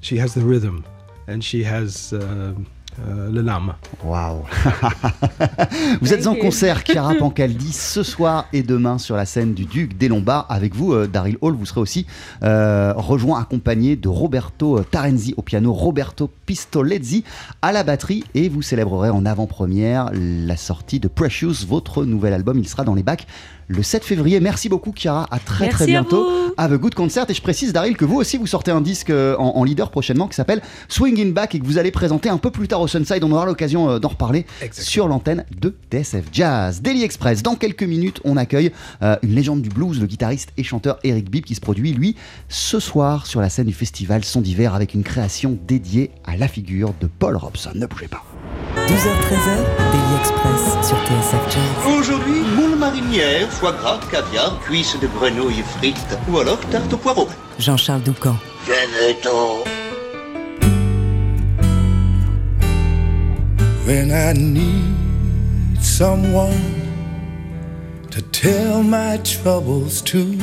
She 0.00 0.18
has 0.18 0.34
the 0.34 0.42
rhythm, 0.42 0.84
and 1.26 1.42
she 1.42 1.62
has 1.62 2.12
uh, 2.12 2.54
uh, 2.98 3.32
le 3.32 3.40
lame. 3.40 3.74
Waouh 4.04 4.42
Vous 6.00 6.12
êtes 6.12 6.26
en 6.26 6.34
concert, 6.34 6.82
Chiara 6.84 7.14
Pancaldi, 7.18 7.72
ce 7.72 8.02
soir 8.02 8.46
et 8.52 8.62
demain 8.62 8.98
sur 8.98 9.16
la 9.16 9.24
scène 9.26 9.54
du 9.54 9.64
Duc 9.64 9.96
des 9.96 10.08
Lombards. 10.08 10.46
Avec 10.48 10.74
vous, 10.74 10.92
euh, 10.92 11.06
Daryl 11.06 11.36
Hall, 11.40 11.54
vous 11.54 11.66
serez 11.66 11.80
aussi 11.80 12.06
euh, 12.42 12.92
rejoint, 12.96 13.40
accompagné 13.40 13.96
de 13.96 14.08
Roberto 14.08 14.78
euh, 14.78 14.82
Tarenzi 14.82 15.34
au 15.36 15.42
piano, 15.42 15.72
Roberto 15.72 16.30
Pistolezzi 16.46 17.24
à 17.62 17.72
la 17.72 17.82
batterie. 17.82 18.24
Et 18.34 18.48
vous 18.48 18.62
célébrerez 18.62 19.10
en 19.10 19.26
avant-première 19.26 20.10
la 20.12 20.56
sortie 20.56 21.00
de 21.00 21.08
Precious, 21.08 21.66
votre 21.66 22.04
nouvel 22.04 22.32
album. 22.32 22.58
Il 22.58 22.68
sera 22.68 22.84
dans 22.84 22.94
les 22.94 23.02
bacs 23.02 23.26
le 23.68 23.82
7 23.82 24.04
février. 24.04 24.40
Merci 24.40 24.68
beaucoup, 24.68 24.92
Chiara. 24.94 25.26
À 25.30 25.38
très 25.38 25.68
très 25.68 25.84
Merci 25.86 25.96
à 25.96 26.00
bientôt. 26.02 26.24
vous. 26.30 26.54
Have 26.56 26.72
a 26.72 26.76
good 26.76 26.94
concert. 26.94 27.24
Et 27.28 27.34
je 27.34 27.42
précise, 27.42 27.72
Daryl, 27.72 27.96
que 27.96 28.04
vous 28.04 28.16
aussi, 28.16 28.36
vous 28.36 28.46
sortez 28.46 28.70
un 28.70 28.80
disque 28.80 29.10
euh, 29.10 29.36
en, 29.38 29.56
en 29.56 29.64
leader 29.64 29.90
prochainement 29.90 30.28
qui 30.28 30.34
s'appelle 30.36 30.62
Swing 30.88 31.20
in 31.20 31.30
Back 31.30 31.54
et 31.54 31.58
que 31.60 31.64
vous 31.64 31.78
allez 31.78 31.90
présenter 31.90 32.28
un 32.28 32.38
peu 32.38 32.50
plus 32.50 32.68
tard 32.68 32.80
au 32.80 32.88
Sunside. 32.88 33.24
On 33.24 33.32
aura 33.32 33.46
l'occasion 33.46 33.90
euh, 33.90 33.98
d'en 33.98 34.08
reparler 34.08 34.46
Exactement. 34.62 34.86
sur 34.86 35.08
l'antenne 35.08 35.44
de 35.60 35.74
TSF 35.90 36.24
Jazz. 36.32 36.80
Daily 36.82 37.02
Express. 37.02 37.42
Dans 37.42 37.54
quelques 37.56 37.82
minutes, 37.82 38.20
on 38.24 38.36
accueille 38.36 38.72
euh, 39.02 39.16
une 39.22 39.34
légende 39.34 39.62
du 39.62 39.68
blues, 39.70 40.00
le 40.00 40.06
guitariste 40.06 40.50
et 40.56 40.62
chanteur 40.62 40.98
Eric 41.04 41.30
Bibb 41.30 41.44
qui 41.44 41.54
se 41.54 41.60
produit, 41.60 41.92
lui, 41.92 42.16
ce 42.48 42.78
soir 42.78 43.26
sur 43.26 43.40
la 43.40 43.48
scène 43.48 43.66
du 43.66 43.72
festival 43.74 44.24
Son 44.24 44.40
d'hiver 44.40 44.74
avec 44.74 44.94
une 44.94 45.02
création 45.02 45.58
dédiée 45.66 46.10
à 46.24 46.36
la 46.36 46.48
figure 46.48 46.94
de 47.00 47.06
Paul 47.06 47.36
Robson. 47.36 47.70
Ne 47.74 47.86
bougez 47.86 48.08
pas. 48.08 48.22
12h-13h, 48.86 49.56
Daily 49.92 50.20
Express 50.20 50.86
sur 50.88 50.96
TSF 50.98 51.54
Jazz. 51.54 51.98
Aujourd'hui, 51.98 52.40
moule 52.56 52.76
marinière, 52.78 53.48
foie 53.54 53.72
gras, 53.72 54.00
caviar, 54.10 54.58
cuisses 54.60 54.98
de 55.00 55.06
grenouille 55.06 55.64
frites 55.78 56.18
ou 56.28 56.38
alors 56.38 56.60
tarte 56.70 56.92
au 56.92 56.96
poireau. 56.96 57.28
Jean-Charles 57.58 58.02
Doucan. 58.02 58.36
Venez-t'en. 58.66 59.64
when 63.86 64.10
I 64.12 64.32
need 64.32 65.82
someone 65.82 66.80
to 68.10 68.22
tell 68.22 68.82
my 68.82 69.18
troubles 69.18 70.00
to. 70.02 70.38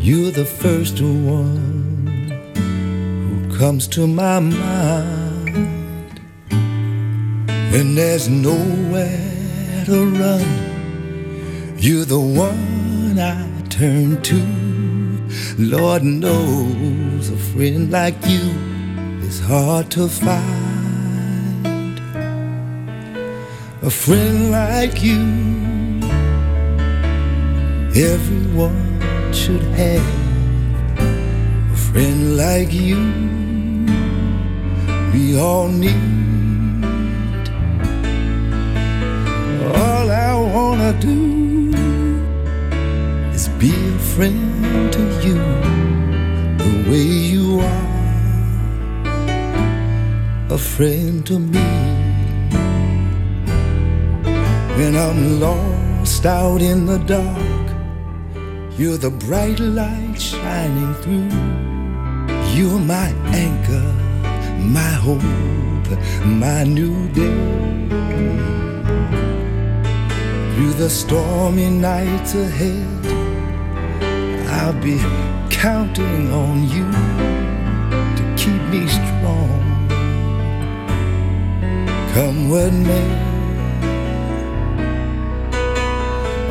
You're 0.00 0.30
the 0.30 0.46
first 0.46 1.02
one 1.02 2.16
who 3.28 3.58
comes 3.58 3.86
to 3.88 4.06
my 4.06 4.40
mind 4.40 6.20
when 7.72 7.94
there's 7.94 8.28
nowhere 8.28 9.84
to 9.84 10.10
run. 10.18 10.77
You're 11.80 12.04
the 12.04 12.18
one 12.18 13.20
I 13.20 13.48
turn 13.68 14.20
to. 14.22 14.42
Lord 15.56 16.02
knows 16.02 17.30
a 17.30 17.36
friend 17.36 17.88
like 17.92 18.16
you 18.26 18.50
is 19.22 19.38
hard 19.38 19.88
to 19.92 20.08
find. 20.08 20.40
A 23.82 23.90
friend 23.90 24.50
like 24.50 25.04
you, 25.04 25.22
everyone 27.94 29.32
should 29.32 29.62
have. 29.78 30.02
A 30.98 31.76
friend 31.76 32.36
like 32.36 32.72
you, 32.72 32.98
we 35.12 35.38
all 35.38 35.68
need. 35.68 36.37
Friend 50.78 51.26
to 51.26 51.40
me. 51.40 51.66
When 54.78 54.94
I'm 54.94 55.40
lost 55.40 56.24
out 56.24 56.62
in 56.62 56.86
the 56.86 56.98
dark, 56.98 57.66
you're 58.78 58.96
the 58.96 59.10
bright 59.10 59.58
light 59.58 60.14
shining 60.16 60.94
through. 61.02 61.34
You're 62.54 62.78
my 62.78 63.08
anchor, 63.44 63.88
my 64.78 64.94
hope, 65.06 65.88
my 66.24 66.62
new 66.62 67.08
day. 67.08 67.40
Through 70.54 70.74
the 70.74 70.88
stormy 70.88 71.70
nights 71.70 72.36
ahead, 72.36 73.04
I'll 74.58 74.80
be 74.80 75.00
counting 75.50 76.30
on 76.30 76.68
you 76.70 76.88
to 78.18 78.22
keep 78.36 78.62
me 78.70 78.86
strong. 78.86 79.57
Come 82.18 82.48
with 82.50 82.74
me. 82.74 83.02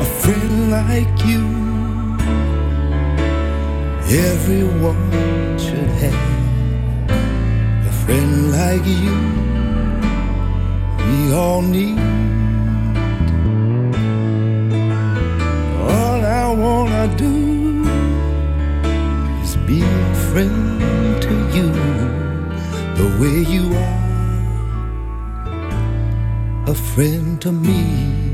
a 0.00 0.08
friend 0.22 0.70
like 0.70 1.16
you, 1.26 1.44
everyone 4.30 5.58
should 5.58 5.90
have. 6.02 6.24
A 7.86 7.92
friend 8.02 8.50
like 8.50 8.86
you, 9.04 9.18
we 11.06 11.34
all 11.34 11.60
need. 11.60 11.98
All 15.92 16.20
I 16.24 16.48
wanna 16.64 17.14
do 17.24 17.34
is 19.42 19.54
be 19.68 19.82
a 19.82 20.14
friend 20.30 21.20
to 21.26 21.34
you, 21.56 21.68
the 23.00 23.08
way 23.20 23.36
you 23.54 23.64
are, 23.76 23.97
a 26.68 26.74
friend 26.74 27.40
to 27.40 27.50
me. 27.50 28.27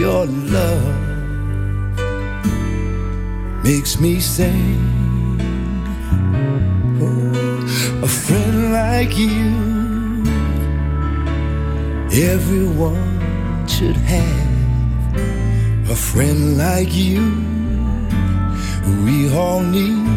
Your 0.00 0.24
love 0.24 0.96
makes 3.62 4.00
me 4.00 4.18
sing. 4.18 4.80
Oh, 7.02 8.02
a 8.02 8.08
friend 8.08 8.72
like 8.72 9.18
you 9.18 10.24
everyone 12.32 13.68
should 13.68 13.98
have 14.16 15.20
a 15.90 15.94
friend 15.94 16.56
like 16.56 16.94
you 16.94 17.22
we 19.04 19.30
all 19.36 19.60
need 19.60 20.08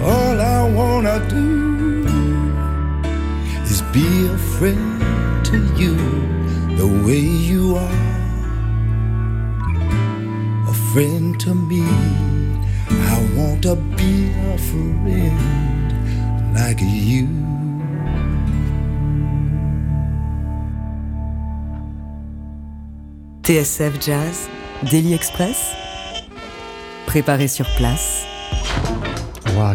all 0.00 0.40
i 0.40 0.62
wanna 0.78 1.18
do 1.28 2.06
is 3.64 3.82
be 3.92 4.06
a 4.28 4.38
friend 4.56 4.93
you 5.84 5.94
the 6.80 6.88
way 7.06 7.18
you 7.18 7.76
are 7.76 7.98
a 10.68 10.74
friend 10.92 11.38
to 11.40 11.54
me 11.54 11.84
I 13.14 13.18
want 13.36 13.62
to 13.62 13.76
be 13.76 14.30
a 14.52 14.58
friend 14.58 15.84
like 16.54 16.80
you. 16.80 17.28
TSF 23.42 24.00
Jazz, 24.00 24.48
Daily 24.90 25.12
Express, 25.14 25.74
préparé 27.06 27.48
sur 27.48 27.66
place. 27.76 28.33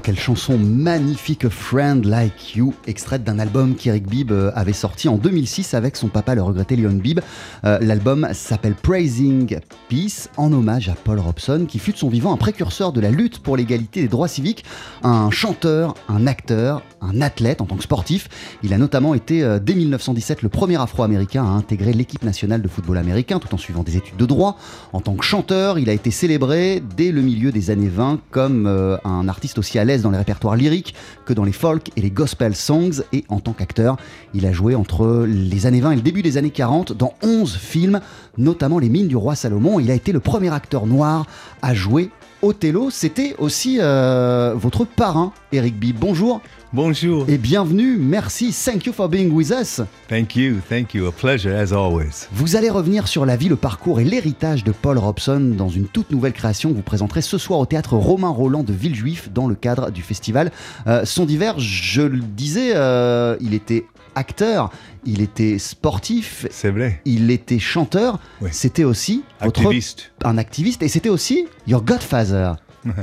Quelle 0.04 0.20
chanson 0.20 0.58
magnifique, 0.58 1.50
Friend 1.50 2.04
Like 2.06 2.56
You, 2.56 2.74
extraite 2.88 3.24
d'un 3.24 3.38
album 3.38 3.76
qu'Eric 3.76 4.08
Bibb 4.08 4.32
euh, 4.32 4.52
avait 4.56 4.74
sorti 4.74 5.08
en 5.08 5.18
2006 5.18 5.74
avec 5.74 5.96
son 5.96 6.08
papa, 6.08 6.36
le 6.36 6.42
regretté 6.42 6.76
Leon 6.76 6.94
Bibb. 6.94 7.20
Euh, 7.66 7.78
L'album 7.82 8.28
s'appelle 8.34 8.76
Praising 8.76 9.60
Peace, 9.88 10.30
en 10.38 10.52
hommage 10.54 10.90
à 10.90 10.94
Paul 10.94 11.20
Robson, 11.20 11.66
qui 11.68 11.80
fut 11.80 11.92
de 11.92 11.98
son 11.98 12.10
vivant 12.10 12.34
un 12.34 12.38
précurseur 12.38 12.92
de 12.92 13.02
la 13.02 13.12
lutte 13.12 13.40
pour 13.40 13.58
l'égalité 13.58 14.02
des 14.02 14.08
droits 14.08 14.28
civiques, 14.28 14.64
un 15.04 15.32
chanteur, 15.32 15.96
un 16.08 16.28
acteur, 16.28 16.82
un 17.02 17.22
athlète 17.22 17.62
en 17.62 17.66
tant 17.66 17.76
que 17.76 17.84
sportif. 17.84 18.30
Il 18.64 18.74
a 18.74 18.78
notamment 18.78 19.14
été, 19.14 19.44
euh, 19.44 19.60
dès 19.60 19.76
1917, 19.76 20.42
le 20.42 20.50
premier 20.50 20.82
afro-américain 20.82 21.44
à 21.44 21.50
intégrer 21.50 21.94
l'équipe 21.94 22.24
nationale 22.24 22.62
de 22.62 22.68
football 22.68 22.98
américain, 22.98 23.40
tout 23.40 23.54
en 23.54 23.58
suivant 23.58 23.84
des 23.84 23.98
études 23.98 24.18
de 24.18 24.26
droit. 24.26 24.58
En 24.94 25.02
tant 25.02 25.16
que 25.16 25.26
chanteur, 25.26 25.78
il 25.78 25.90
a 25.90 25.94
été 25.94 26.10
célébré 26.10 26.82
dès 26.98 27.12
le 27.12 27.22
milieu 27.22 27.52
des 27.52 27.70
années 27.70 27.90
20 27.90 28.20
comme 28.32 28.68
un 29.04 29.28
artiste 29.28 29.58
aussi 29.60 29.69
à 29.78 29.86
l'aise 29.86 30.02
dans 30.02 30.10
les 30.10 30.18
répertoires 30.18 30.56
lyriques 30.56 30.96
que 31.26 31.34
dans 31.34 31.44
les 31.44 31.52
folk 31.52 31.92
et 31.96 32.02
les 32.02 32.10
gospel 32.10 32.56
songs. 32.56 33.04
Et 33.14 33.26
en 33.30 33.40
tant 33.40 33.54
qu'acteur, 33.54 33.98
il 34.34 34.46
a 34.46 34.52
joué 34.52 34.74
entre 34.74 35.28
les 35.28 35.66
années 35.66 35.82
20 35.82 35.92
et 35.92 35.96
le 35.98 36.02
début 36.02 36.24
des 36.24 36.38
années 36.38 36.50
40 36.50 36.94
dans 36.94 37.14
11 37.22 37.56
films, 37.56 38.00
notamment 38.38 38.80
Les 38.80 38.90
Mines 38.90 39.08
du 39.08 39.16
Roi 39.16 39.36
Salomon. 39.36 39.80
Il 39.80 39.92
a 39.92 39.94
été 39.94 40.12
le 40.12 40.20
premier 40.20 40.52
acteur 40.52 40.88
noir 40.88 41.28
à 41.62 41.74
jouer 41.74 42.10
Othello. 42.42 42.90
C'était 42.90 43.36
aussi 43.38 43.78
euh, 43.80 44.54
votre 44.56 44.86
parrain, 44.86 45.34
Eric 45.52 45.80
B. 45.80 45.94
Bonjour. 45.94 46.42
Bonjour. 46.72 47.28
Et 47.28 47.40
bienvenue, 47.40 47.98
merci, 47.98 48.54
thank 48.54 48.86
you 48.86 48.94
for 48.94 49.10
being 49.10 49.32
with 49.32 49.50
us. 49.50 49.82
Thank 50.08 50.36
you, 50.36 50.58
thank 50.70 50.94
you. 50.94 51.08
A 51.08 51.12
pleasure 51.12 51.56
as 51.56 51.74
always. 51.74 52.28
Vous 52.32 52.56
allez 52.56 52.70
revenir 52.70 53.08
sur 53.08 53.26
la 53.26 53.36
vie, 53.36 53.50
le 53.50 53.56
parcours 53.56 54.00
et 54.00 54.04
l'héritage 54.04 54.64
de 54.64 54.72
Paul 54.72 55.00
Robson 55.00 55.40
dans 55.40 55.70
une 55.70 55.88
toute 55.88 56.12
nouvelle 56.12 56.34
création 56.34 56.70
que 56.70 56.76
vous 56.76 56.84
présenterez 56.84 57.24
ce 57.24 57.40
soir 57.40 57.60
au 57.60 57.66
théâtre 57.66 57.96
Romain 57.96 58.30
Roland 58.30 58.62
de 58.62 58.74
Villejuif 58.74 59.32
dans 59.34 59.48
le 59.48 59.56
cadre 59.56 59.90
du 59.90 60.04
festival 60.04 60.52
euh, 60.86 61.06
Son 61.06 61.26
d'hiver. 61.26 61.56
Je 61.58 62.04
le 62.04 62.20
disais, 62.20 62.74
euh, 62.76 63.36
il 63.42 63.56
était 63.56 63.86
acteur, 64.20 64.70
il 65.06 65.22
était 65.22 65.58
sportif, 65.58 66.46
C'est 66.52 66.70
vrai. 66.70 67.02
il 67.06 67.32
était 67.32 67.58
chanteur, 67.60 68.20
Oui. 68.42 68.50
c'était 68.52 68.84
aussi 68.84 69.24
votre- 69.42 69.62
Activiste. 69.62 70.12
un 70.24 70.38
activiste 70.38 70.84
et 70.84 70.88
c'était 70.88 71.10
aussi 71.10 71.48
your 71.68 71.82
godfather. 71.82 72.54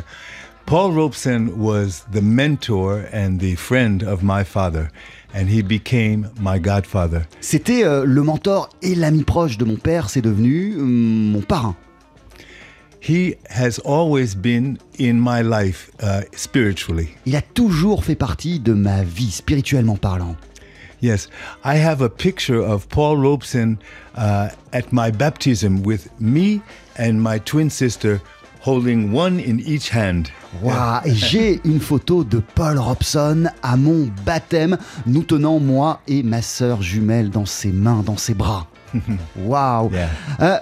Paul 0.67 0.93
Robeson 0.99 1.51
was 1.57 2.05
the 2.13 2.21
mentor 2.21 3.03
and 3.15 3.39
the 3.39 3.55
friend 3.57 4.03
of 4.03 4.23
my 4.25 4.43
father, 4.45 4.89
and 5.33 5.47
he 5.49 5.63
became 5.63 6.29
my 6.41 6.59
godfather. 6.59 7.23
C'était 7.41 7.85
euh, 7.85 8.05
le 8.05 8.23
mentor 8.25 8.69
et 8.83 8.97
l'ami 8.97 9.23
proche 9.23 9.59
de 9.59 9.65
mon 9.65 9.77
père, 9.77 10.11
c'est 10.11 10.23
devenu 10.23 10.75
hum, 10.77 11.31
mon 11.33 11.41
parrain. 11.43 11.77
He 13.01 13.37
has 13.49 13.79
always 13.85 14.35
been 14.35 14.79
in 14.99 15.15
my 15.21 15.41
life 15.41 15.91
uh, 16.03 16.23
spiritually. 16.35 17.11
Il 17.27 17.37
a 17.37 17.43
toujours 17.43 18.05
fait 18.05 18.17
partie 18.17 18.59
de 18.59 18.73
ma 18.73 19.05
vie, 19.05 19.31
spirituellement 19.31 19.97
parlant. 19.97 20.35
Yes, 21.01 21.29
I 21.65 21.77
have 21.77 22.01
a 22.01 22.09
picture 22.09 22.61
of 22.61 22.89
Paul 22.89 23.17
Robeson 23.19 23.79
uh, 24.15 24.51
at 24.73 24.93
my 24.93 25.11
baptism 25.11 25.83
with 25.83 26.09
me 26.21 26.63
and 26.97 27.23
my 27.23 27.39
twin 27.39 27.71
sister 27.71 28.21
holding 28.61 29.13
one 29.13 29.39
in 29.39 29.61
each 29.61 29.91
hand. 29.91 30.31
Wow, 30.63 31.03
j'ai 31.07 31.61
une 31.65 31.81
photo 31.81 32.25
de 32.25 32.41
Paul 32.55 32.79
Robson 32.79 33.49
à 33.63 33.77
mon 33.77 34.11
baptême, 34.25 34.77
nous 35.07 35.23
tenant 35.23 35.61
moi 35.61 36.01
et 36.09 36.23
ma 36.23 36.43
sœur 36.43 36.83
jumelle 36.83 37.31
dans 37.31 37.47
ses 37.47 37.73
mains, 37.73 38.03
dans 38.05 38.17
ses 38.17 38.35
bras. 38.35 38.67
Waouh. 39.37 39.93
Yeah. 39.93 40.09
Euh, 40.41 40.59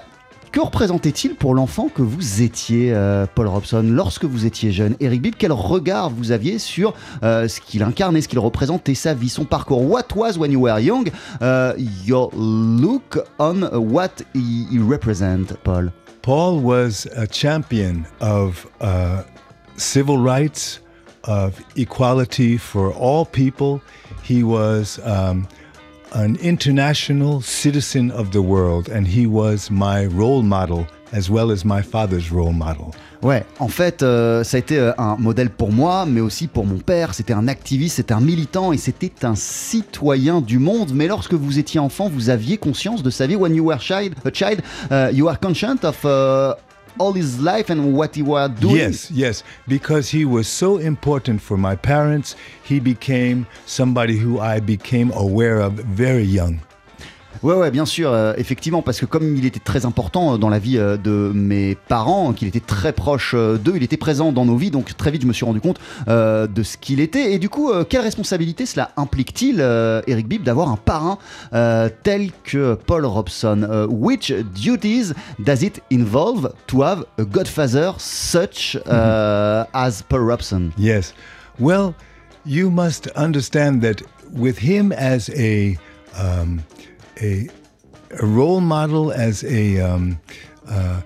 que 0.55 0.61
représentait-il 0.61 1.35
pour 1.35 1.53
l'enfant 1.53 1.89
que 1.89 2.01
vous 2.01 2.41
étiez, 2.41 2.93
euh, 2.95 3.27
Paul 3.35 3.49
Robson, 3.49 3.83
lorsque 3.85 4.25
vous 4.25 4.47
étiez 4.47 4.71
jeune? 4.71 4.95
Eric 5.01 5.21
Bibb, 5.21 5.35
quel 5.37 5.51
regard 5.51 6.11
vous 6.11 6.31
aviez 6.31 6.61
sur 6.61 6.95
euh, 7.25 7.49
ce 7.49 7.61
qu'il 7.61 7.83
incarnait, 7.83 8.21
ce 8.21 8.29
qu'il 8.29 8.39
représentait, 8.39 8.95
sa 8.95 9.15
vie, 9.15 9.29
son 9.29 9.47
parcours? 9.47 9.83
What 9.83 10.15
was, 10.15 10.39
when 10.39 10.53
you 10.53 10.61
were 10.61 10.79
young, 10.79 11.09
uh, 11.41 11.73
your 12.07 12.31
look 12.37 13.19
on 13.41 13.63
what 13.73 14.23
he, 14.33 14.69
he 14.71 14.79
Paul. 15.65 15.91
Paul 16.23 16.61
was 16.61 17.09
a 17.17 17.27
champion 17.27 18.05
of 18.21 18.65
uh, 18.81 19.25
civil 19.77 20.19
rights, 20.19 20.79
of 21.25 21.61
equality 21.75 22.59
for 22.59 22.93
all 22.93 23.27
people. 23.27 23.81
He 24.23 24.45
was 24.45 25.01
um, 25.05 25.49
an 26.15 26.37
international 26.41 27.43
citizen 27.43 28.11
of 28.13 28.31
the 28.31 28.41
world, 28.41 28.89
and 28.89 29.07
he 29.07 29.27
was 29.27 29.71
my 29.71 30.07
role 30.07 30.43
model 30.43 30.87
as 31.13 31.31
well 31.31 31.51
as 31.51 31.65
my 31.65 31.83
father's 31.83 32.31
role 32.31 32.53
model. 32.53 32.91
Ouais, 33.23 33.45
en 33.59 33.69
fait, 33.69 34.03
euh, 34.03 34.45
ça 34.45 34.57
a 34.57 34.61
été 34.61 34.79
euh, 34.79 34.93
un 34.99 35.17
modèle 35.17 35.49
pour 35.49 35.73
moi, 35.73 36.05
mais 36.07 36.21
aussi 36.21 36.47
pour 36.47 36.67
mon 36.67 36.79
père. 36.79 37.15
C'était 37.15 37.33
un 37.33 37.49
activiste, 37.49 37.97
c'était 37.97 38.13
un 38.13 38.21
militant 38.21 38.73
et 38.73 38.77
c'était 38.77 39.25
un 39.25 39.35
citoyen 39.35 40.41
du 40.43 40.59
monde. 40.59 40.91
Mais 40.93 41.07
lorsque 41.07 41.33
vous 41.33 41.59
étiez 41.59 41.81
enfant, 41.81 42.11
vous 42.13 42.29
aviez 42.29 42.59
conscience 42.59 43.03
de 43.03 43.11
sa 43.11 43.27
vie. 43.27 43.37
When 43.37 43.55
you 43.55 43.65
were 43.65 43.81
child, 43.81 44.15
a 44.25 44.31
child, 44.31 44.61
uh, 44.91 45.11
you 45.13 45.29
are 45.29 45.39
conscient 45.41 45.85
of 45.85 46.05
uh, 46.05 46.55
all 46.99 47.13
his 47.13 47.41
life 47.41 47.71
and 47.71 47.95
what 47.95 48.15
he 48.15 48.23
was 48.23 48.51
doing. 48.61 48.77
Yes, 48.77 49.11
yes, 49.11 49.43
because 49.67 50.09
he 50.09 50.25
was 50.25 50.49
so 50.49 50.79
important 50.79 51.41
for 51.41 51.57
my 51.57 51.77
parents, 51.77 52.37
he 52.63 52.81
became 52.81 53.47
somebody 53.67 54.17
who 54.17 54.41
I 54.41 54.61
became 54.61 55.13
aware 55.13 55.61
of 55.61 55.73
very 55.73 56.23
young. 56.23 56.61
Ouais, 57.45 57.55
ouais, 57.55 57.71
bien 57.71 57.85
sûr, 57.85 58.11
euh, 58.11 58.33
effectivement, 58.39 58.81
parce 58.81 58.99
que 58.99 59.05
comme 59.05 59.37
il 59.37 59.45
était 59.45 59.61
très 59.61 59.85
important 59.85 60.33
euh, 60.33 60.39
dans 60.39 60.49
la 60.49 60.59
vie 60.59 60.79
euh, 60.79 60.97
de 60.97 61.31
mes 61.35 61.75
parents, 61.75 62.33
qu'il 62.33 62.49
était 62.49 62.59
très 62.59 62.95
proche 62.95 63.35
d'eux, 63.35 63.75
il 63.77 63.83
était 63.83 63.99
présent 63.99 64.33
dans 64.33 64.47
nos 64.47 64.57
vies, 64.57 64.71
donc 64.71 64.97
très 64.97 65.11
vite 65.11 65.21
je 65.21 65.27
me 65.27 65.35
suis 65.35 65.45
rendu 65.45 65.61
compte 65.61 65.79
euh, 66.09 66.47
de 66.47 66.63
ce 66.63 66.79
qu'il 66.79 67.01
était. 67.01 67.35
Et 67.35 67.39
du 67.39 67.51
coup, 67.51 67.71
euh, 67.71 67.85
quelle 67.85 68.01
responsabilité 68.01 68.65
cela 68.65 68.93
implique-t-il, 68.97 69.61
Eric 70.07 70.27
Bibb, 70.27 70.43
d'avoir 70.43 70.71
un 70.71 70.79
parrain 70.79 71.19
tel 72.03 72.31
que 72.45 72.79
Paul 72.87 73.05
Robson? 73.05 73.87
Which 73.91 74.33
duties 74.55 75.13
does 75.39 75.63
it 75.63 75.83
involve 75.93 76.51
to 76.69 76.83
have 76.83 77.05
a 77.19 77.25
godfather 77.25 77.93
such 77.99 78.79
uh, 78.87 79.67
as 79.75 80.03
Paul 80.09 80.21
Robson? 80.21 80.71
Yes. 80.79 81.13
Well, 81.59 81.93
you 82.47 82.71
must 82.71 83.09
understand 83.17 83.83
that 83.83 84.03
with 84.33 84.59
him 84.59 84.93
as 84.93 85.29
a 85.37 85.77
um, 86.19 86.63
a, 87.21 87.49
a 88.21 88.27
role 88.27 88.61
model, 88.61 89.13
as 89.13 89.45
a 89.45 89.81
um, 89.81 90.21
uh, 90.69 91.01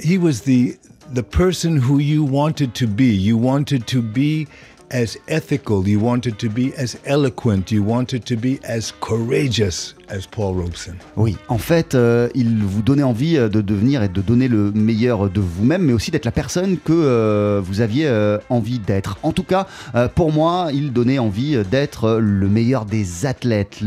he 0.00 0.18
was 0.18 0.42
the 0.42 0.76
the 1.12 1.22
person 1.22 1.76
who 1.76 1.98
you 1.98 2.24
wanted 2.24 2.74
to 2.74 2.86
be. 2.86 3.14
You 3.14 3.36
wanted 3.36 3.86
to 3.88 4.02
be 4.02 4.48
as 4.92 5.18
ethical. 5.26 5.86
You 5.86 5.98
wanted 6.00 6.36
to 6.38 6.48
be 6.48 6.72
as 6.76 6.98
eloquent. 7.04 7.70
You 7.70 7.82
wanted 7.82 8.24
to 8.26 8.36
be 8.36 8.60
as 8.64 8.92
courageous 9.00 9.94
as 10.08 10.26
Paul 10.30 10.54
Robeson. 10.54 10.94
Oui, 11.16 11.36
en 11.48 11.58
fait, 11.58 11.94
euh, 11.94 12.28
il 12.34 12.62
vous 12.62 12.82
donnait 12.82 13.02
envie 13.02 13.38
euh, 13.38 13.48
de 13.48 13.60
devenir 13.60 14.02
et 14.02 14.08
de 14.08 14.20
donner 14.20 14.48
le 14.48 14.70
meilleur 14.72 15.30
de 15.30 15.40
vous-même, 15.40 15.82
mais 15.82 15.92
aussi 15.92 16.10
d'être 16.10 16.26
la 16.26 16.32
personne 16.32 16.76
que 16.78 16.92
euh, 16.92 17.60
vous 17.64 17.80
aviez 17.80 18.10
envie 18.50 18.78
d'être. 18.78 19.18
En 19.22 19.32
tout 19.32 19.44
cas, 19.44 19.66
pour 20.14 20.32
moi, 20.32 20.68
il 20.72 20.92
donnait 20.92 21.18
envie 21.18 21.62
d'être 21.70 22.18
le 22.20 22.48
meilleur 22.48 22.84
des 22.84 23.26
athlètes, 23.26 23.78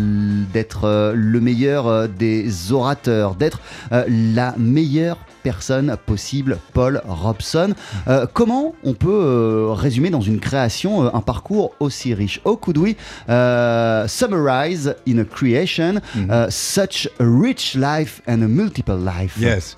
d'être 0.53 1.13
le 1.15 1.39
meilleur 1.39 2.09
des 2.09 2.71
orateurs, 2.71 3.35
d'être 3.35 3.59
la 3.91 4.55
meilleure 4.57 5.17
personne 5.45 5.95
possible, 6.08 6.58
Paul 6.73 7.03
Robson. 7.05 7.75
Euh, 8.08 8.25
comment 8.34 8.73
on 8.84 8.93
peut 8.95 9.10
euh, 9.12 9.73
résumer 9.73 10.10
dans 10.10 10.21
une 10.21 10.39
création 10.39 11.05
euh, 11.05 11.10
un 11.13 11.21
parcours 11.21 11.75
aussi 11.79 12.15
riche? 12.15 12.41
How 12.43 12.58
could 12.58 12.79
we 12.79 12.95
uh, 13.29 14.08
summarize 14.08 14.95
in 15.08 15.19
a 15.19 15.23
creation 15.23 16.01
uh, 16.15 16.47
such 16.49 17.08
a 17.19 17.23
rich 17.23 17.75
life 17.75 18.21
and 18.27 18.41
a 18.41 18.47
multiple 18.47 18.97
life? 18.97 19.38
Yes, 19.39 19.77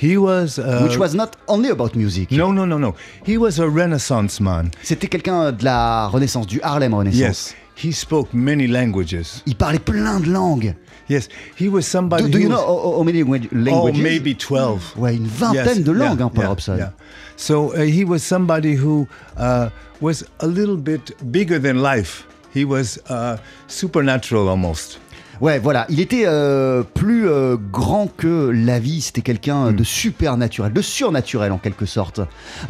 he 0.00 0.16
was. 0.16 0.58
Uh, 0.58 0.80
Which 0.84 0.98
was 0.98 1.14
not 1.14 1.36
only 1.46 1.68
about 1.68 1.94
music. 1.94 2.30
no, 2.30 2.50
no, 2.50 2.64
no, 2.64 2.78
no. 2.78 2.94
He 3.26 3.36
was 3.36 3.60
a 3.60 3.68
Renaissance 3.68 4.40
man. 4.40 4.70
C'était 4.82 5.08
quelqu'un 5.08 5.52
de 5.52 5.62
la 5.62 6.08
Renaissance, 6.08 6.46
du 6.46 6.58
Harlem 6.62 6.94
Renaissance. 6.94 7.20
Yes, 7.20 7.54
he 7.76 7.92
spoke 7.92 8.30
many 8.32 8.66
languages. 8.66 9.42
Il 9.44 9.56
parlait 9.56 9.78
plein 9.78 10.20
de 10.20 10.30
langues. 10.30 10.74
Yes, 11.12 11.28
he 11.56 11.68
was 11.68 11.86
somebody. 11.86 12.24
Do, 12.24 12.30
do 12.30 12.38
who 12.38 12.44
you 12.44 12.48
know 12.48 12.56
how, 12.56 12.96
how 12.98 13.02
many 13.04 13.22
language- 13.22 13.98
Oh, 13.98 14.02
maybe 14.02 14.34
12. 14.34 14.94
Ouais, 14.96 15.14
une 15.14 15.26
vingtaine 15.26 15.82
de 15.84 15.92
langues, 15.92 16.20
hein, 16.20 16.30
Paul 16.30 16.42
yeah, 16.44 16.48
Robson. 16.48 16.78
yeah. 16.78 16.90
So 17.36 17.72
uh, 17.74 17.80
he 17.84 18.04
was 18.04 18.22
somebody 18.22 18.74
who 18.74 19.06
uh, 19.36 19.68
was 20.00 20.24
a 20.40 20.46
little 20.46 20.76
bit 20.76 21.12
bigger 21.30 21.58
than 21.58 21.82
life. 21.82 22.24
He 22.54 22.64
was 22.64 22.98
uh, 23.08 23.36
supernatural 23.66 24.48
almost. 24.48 24.98
Ouais, 25.42 25.58
voilà, 25.58 25.86
il 25.88 25.98
était 25.98 26.22
euh, 26.24 26.84
plus 26.84 27.28
euh, 27.28 27.56
grand 27.56 28.06
que 28.06 28.52
la 28.54 28.78
vie, 28.78 29.00
c'était 29.00 29.22
quelqu'un 29.22 29.72
de 29.72 29.82
super 29.82 30.36
naturel, 30.36 30.72
de 30.72 30.80
surnaturel 30.80 31.50
en 31.50 31.58
quelque 31.58 31.84
sorte. 31.84 32.20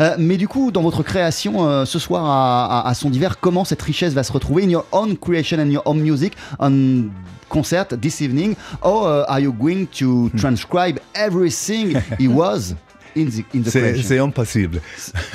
Euh, 0.01 0.15
mais 0.19 0.39
du 0.39 0.49
coup, 0.49 0.71
dans 0.73 0.81
votre 0.81 1.03
création 1.03 1.69
euh, 1.69 1.85
ce 1.85 1.99
soir 1.99 2.25
à, 2.25 2.81
à- 2.81 2.89
à 2.89 2.95
son 2.95 3.11
divers, 3.11 3.39
comment 3.41 3.67
cette 3.67 3.83
richesse 3.83 4.15
va 4.15 4.23
se 4.23 4.33
retrouver 4.33 4.65
in 4.65 4.71
your 4.71 4.87
own 4.93 5.19
creation 5.19 5.59
and 5.59 5.67
your 5.69 5.83
own 5.85 6.01
music 6.01 6.33
on 6.61 7.11
concert 7.51 7.89
this 8.01 8.23
evening? 8.23 8.55
How 8.83 9.05
uh, 9.05 9.27
are 9.29 9.41
you 9.41 9.53
going 9.53 9.85
to 9.99 10.31
transcribe 10.39 10.99
everything 11.15 12.01
he 12.19 12.27
was 12.29 12.75
in 13.15 13.27
the, 13.27 13.45
in 13.55 13.65
the 13.65 13.71
c'est 14.03 14.17
impossible. 14.17 14.81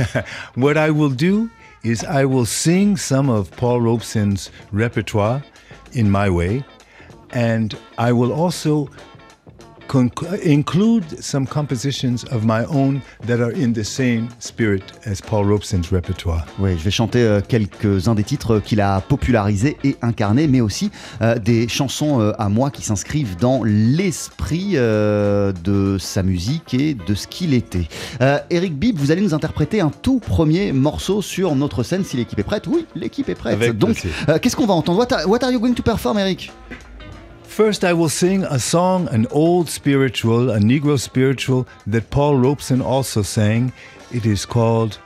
what 0.56 0.76
I 0.76 0.90
will 0.90 1.14
do 1.16 1.52
is 1.84 2.04
I 2.04 2.26
will 2.26 2.48
sing 2.48 2.98
some 2.98 3.30
of 3.30 3.52
Paul 3.52 3.80
Robeson's 3.82 4.50
repertoire 4.74 5.44
in 5.94 6.10
my 6.10 6.30
way, 6.32 6.64
and 7.34 7.70
I 7.98 8.12
will 8.12 8.32
also 8.32 8.88
conc- 9.88 10.12
include 10.44 11.04
some 11.22 11.48
compositions 11.48 12.26
of 12.32 12.44
my 12.44 12.66
own 12.66 13.00
that 13.26 13.40
are 13.40 13.52
in 13.54 13.72
the 13.74 13.84
same 13.84 14.28
spirit 14.40 14.84
as 15.06 15.22
Paul 15.22 15.46
Robeson's 15.46 15.92
repertoire. 15.92 16.46
Oui, 16.60 16.72
je 16.78 16.84
vais 16.84 16.92
chanter 16.92 17.22
euh, 17.24 17.40
quelques-uns 17.42 18.14
des 18.14 18.24
titres 18.24 18.60
qu'il 18.60 18.82
a 18.82 19.00
popularisés 19.02 19.78
et 19.86 19.96
incarnés, 20.02 20.48
mais 20.48 20.60
aussi 20.62 20.92
euh, 21.22 21.40
des 21.40 21.68
chansons 21.70 22.20
euh, 22.20 22.34
à 22.38 22.50
moi 22.50 22.70
qui 22.70 22.82
s'inscrivent 22.84 23.38
dans 23.38 23.64
l'esprit 23.64 24.72
euh, 24.76 25.54
de 25.64 25.98
sa 25.98 26.22
musique 26.24 26.74
et 26.74 26.94
de 26.94 27.16
ce 27.16 27.28
qu'il 27.28 27.54
était. 27.54 27.88
Euh, 28.22 28.40
Eric 28.50 28.78
Bibb, 28.78 28.98
vous 28.98 29.12
allez 29.12 29.22
nous 29.22 29.34
interpréter 29.34 29.80
un 29.80 29.90
tout 29.90 30.20
premier 30.20 30.74
morceau 30.74 31.22
sur 31.22 31.56
notre 31.56 31.84
scène 31.84 32.04
si 32.04 32.18
l'équipe 32.18 32.40
est 32.40 32.44
prête. 32.44 32.68
Oui, 32.68 32.86
l'équipe 32.96 33.30
est 33.30 33.36
prête. 33.36 33.54
Avec 33.54 33.78
Donc, 33.78 34.06
euh, 34.28 34.38
qu'est-ce 34.40 34.56
qu'on 34.56 34.68
va 34.68 34.74
entendre? 34.74 35.00
What 35.00 35.14
are, 35.14 35.30
what 35.30 35.44
are 35.44 35.52
you 35.52 35.60
going 35.62 35.74
to 35.76 35.84
perform, 35.84 36.18
Eric? 36.18 36.52
First, 37.58 37.84
I 37.84 37.92
will 37.92 38.08
sing 38.08 38.44
a 38.44 38.60
song, 38.60 39.08
an 39.08 39.26
old 39.32 39.68
spiritual, 39.68 40.52
a 40.52 40.60
Negro 40.60 41.00
spiritual 41.00 41.68
that 41.88 42.12
Paul 42.12 42.38
Robeson 42.38 42.84
also 42.84 43.24
sang. 43.24 43.74
It 44.12 44.28
is 44.28 44.46
called 44.46 45.00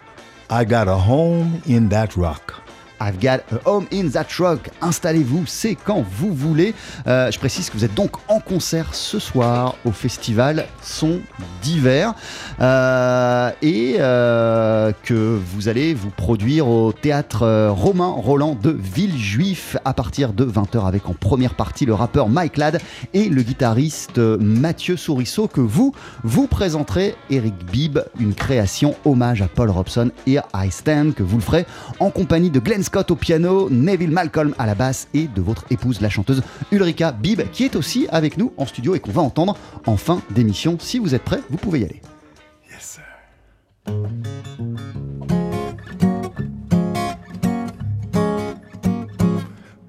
I 0.50 0.66
Got 0.66 0.90
a 0.90 0.98
Home 0.98 1.64
in 1.66 1.88
That 1.88 2.18
Rock. 2.18 2.61
I've 3.02 3.20
got 3.20 3.42
a 3.52 3.60
home 3.66 3.88
in 3.92 4.10
that 4.10 4.28
rock. 4.38 4.70
Installez-vous, 4.80 5.46
c'est 5.48 5.74
quand 5.74 6.06
vous 6.08 6.32
voulez. 6.32 6.76
Euh, 7.08 7.32
je 7.32 7.40
précise 7.40 7.72
que 7.72 7.78
vous 7.78 7.84
êtes 7.84 7.96
donc 7.96 8.12
en 8.28 8.40
concert 8.40 8.94
ce 8.94 9.18
soir 9.18 9.76
au 9.86 9.92
festival 9.92 10.68
Son 10.84 11.20
d'hiver 11.64 12.14
euh, 12.60 13.50
et 13.64 13.96
euh, 13.98 14.92
que 15.04 15.40
vous 15.54 15.68
allez 15.68 15.96
vous 15.96 16.12
produire 16.12 16.68
au 16.68 16.94
théâtre 16.94 17.70
Romain 17.70 18.14
Roland 18.16 18.56
de 18.62 18.70
Villejuif 18.70 19.78
à 19.84 19.94
partir 19.94 20.34
de 20.34 20.46
20h 20.46 20.86
avec 20.86 21.10
en 21.10 21.14
première 21.14 21.56
partie 21.56 21.88
le 21.88 21.96
rappeur 21.96 22.30
Mike 22.30 22.58
Ladd 22.58 22.80
et 23.16 23.30
le 23.30 23.42
guitariste 23.42 24.20
Mathieu 24.20 24.96
Sourisseau 24.96 25.48
que 25.48 25.62
vous 25.62 25.96
vous 26.24 26.46
présenterez 26.46 27.16
Eric 27.32 27.56
Bibb, 27.72 28.00
une 28.20 28.36
création 28.36 28.96
hommage 29.06 29.42
à 29.42 29.48
Paul 29.48 29.72
Robson 29.72 30.12
et 30.28 30.38
I 30.54 30.70
Stand 30.70 31.16
que 31.16 31.24
vous 31.24 31.38
le 31.38 31.44
ferez 31.44 31.66
en 32.00 32.12
compagnie 32.12 32.52
de 32.52 32.60
Glenn 32.60 32.84
Scott 32.92 33.10
au 33.10 33.16
piano, 33.16 33.70
Neville 33.70 34.12
Malcolm 34.12 34.54
à 34.60 34.66
la 34.66 34.76
basse 34.76 35.08
et 35.14 35.30
de 35.30 35.42
votre 35.42 35.64
épouse 35.70 36.02
la 36.02 36.10
chanteuse 36.10 36.44
Ulrika 36.74 37.14
Bibb 37.14 37.44
qui 37.54 37.64
est 37.64 37.78
aussi 37.78 38.06
avec 38.12 38.38
nous 38.38 38.52
en 38.58 38.66
studio 38.66 38.96
et 38.96 39.00
qu'on 39.00 39.14
va 39.14 39.22
entendre 39.22 39.56
en 39.86 39.96
fin 39.96 40.22
d'émission. 40.32 40.76
Si 40.78 41.00
vous 41.00 41.16
êtes 41.16 41.24
prêts, 41.24 41.40
vous 41.50 41.56
pouvez 41.56 41.80
y 41.80 41.84
aller. 41.86 42.02
Yes, 42.70 43.00
sir. 43.00 43.94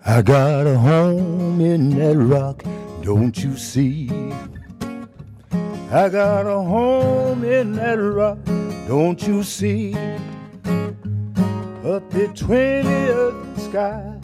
I 0.07 0.23
got 0.23 0.69
a 0.69 0.79
home 0.79 1.61
in 1.61 1.97
that 1.97 2.15
rock, 2.17 2.63
don't 3.03 3.37
you 3.37 3.57
see? 3.57 4.09
I 5.91 6.09
got 6.09 6.47
a 6.47 6.61
home 6.61 7.43
in 7.43 7.73
that 7.73 7.97
rock, 7.97 8.39
don't 8.87 9.21
you 9.27 9.43
see? 9.43 9.93
Up 11.85 12.09
between 12.11 12.85
the 12.85 13.35
20th 13.35 13.59
sky, 13.59 14.15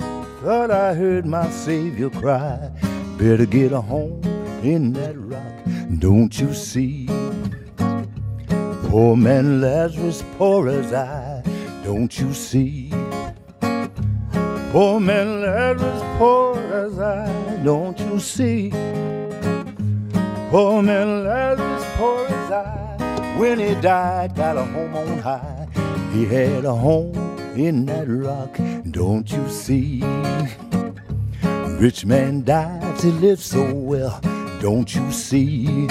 thought 0.44 0.70
I 0.70 0.94
heard 0.94 1.26
my 1.26 1.50
Savior 1.50 2.08
cry. 2.08 2.70
Better 3.18 3.46
get 3.46 3.72
a 3.72 3.80
home 3.80 4.22
in 4.62 4.92
that 4.92 5.18
rock, 5.18 5.98
don't 5.98 6.38
you 6.38 6.54
see? 6.54 7.08
Poor 8.88 9.16
man 9.16 9.60
Lazarus, 9.60 10.22
poor 10.36 10.68
as 10.68 10.92
I, 10.92 11.42
don't 11.82 12.16
you 12.16 12.32
see? 12.32 12.90
Poor 14.70 15.00
man 15.00 15.42
Lazarus, 15.42 16.02
poor 16.16 16.56
as 16.58 16.96
I, 17.00 17.60
don't 17.64 17.98
you 17.98 18.20
see? 18.20 18.70
Poor 20.50 20.80
man 20.80 21.24
Lazarus, 21.24 21.84
poor 21.96 22.24
as 22.24 22.52
I, 22.52 23.36
when 23.36 23.58
he 23.58 23.74
died, 23.80 24.36
got 24.36 24.56
a 24.56 24.64
home 24.64 24.94
on 24.94 25.18
high. 25.18 25.66
He 26.12 26.24
had 26.24 26.64
a 26.64 26.74
home 26.74 27.27
in 27.58 27.86
that 27.86 28.06
rock, 28.08 28.56
don't 28.92 29.30
you 29.30 29.48
see? 29.48 30.02
Rich 31.80 32.06
man 32.06 32.44
dies, 32.44 33.02
he 33.02 33.10
lives 33.10 33.44
so 33.44 33.74
well, 33.74 34.20
don't 34.60 34.94
you 34.94 35.10
see? 35.10 35.88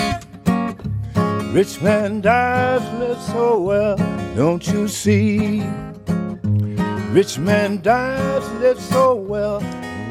Rich 1.52 1.82
man 1.82 2.22
dies, 2.22 2.82
lives 3.00 3.26
so 3.28 3.60
well, 3.60 3.98
don't 4.36 4.66
you 4.68 4.88
see? 4.88 5.62
Rich 7.12 7.40
man 7.40 7.82
dies, 7.82 8.50
lives 8.62 8.88
so 8.88 9.16
well. 9.16 9.60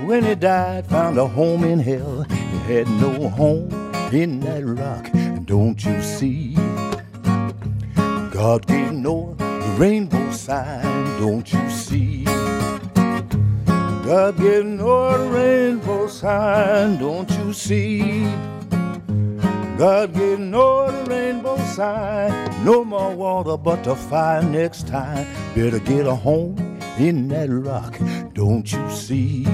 When 0.06 0.24
he 0.24 0.34
died, 0.34 0.86
found 0.86 1.18
a 1.18 1.26
home 1.26 1.64
in 1.64 1.78
hell. 1.78 2.22
He 2.24 2.58
had 2.74 2.88
no 2.88 3.28
home 3.28 3.70
in 4.12 4.40
that 4.40 4.64
rock, 4.64 5.10
don't 5.46 5.82
you 5.84 6.02
see? 6.02 6.54
God 8.30 8.66
gave 8.66 8.92
Noah 8.92 9.35
rainbow 9.76 10.30
sign, 10.32 11.20
don't 11.20 11.52
you 11.52 11.70
see? 11.70 12.24
God 14.06 14.38
gave 14.38 14.64
Noah 14.64 15.18
the 15.18 15.28
rainbow 15.28 16.06
sign, 16.08 16.98
don't 16.98 17.30
you 17.32 17.52
see? 17.52 18.24
God 19.76 20.14
gave 20.14 20.38
Noah 20.38 20.92
the 20.92 21.10
rainbow 21.10 21.58
sign. 21.58 22.64
No 22.64 22.84
more 22.84 23.14
water 23.14 23.58
but 23.58 23.84
the 23.84 23.94
fire 23.94 24.42
next 24.42 24.88
time. 24.88 25.26
Better 25.54 25.80
get 25.80 26.06
a 26.06 26.14
home 26.14 26.56
in 26.98 27.28
that 27.28 27.50
rock, 27.50 27.98
don't 28.32 28.72
you 28.72 28.90
see? 28.90 29.44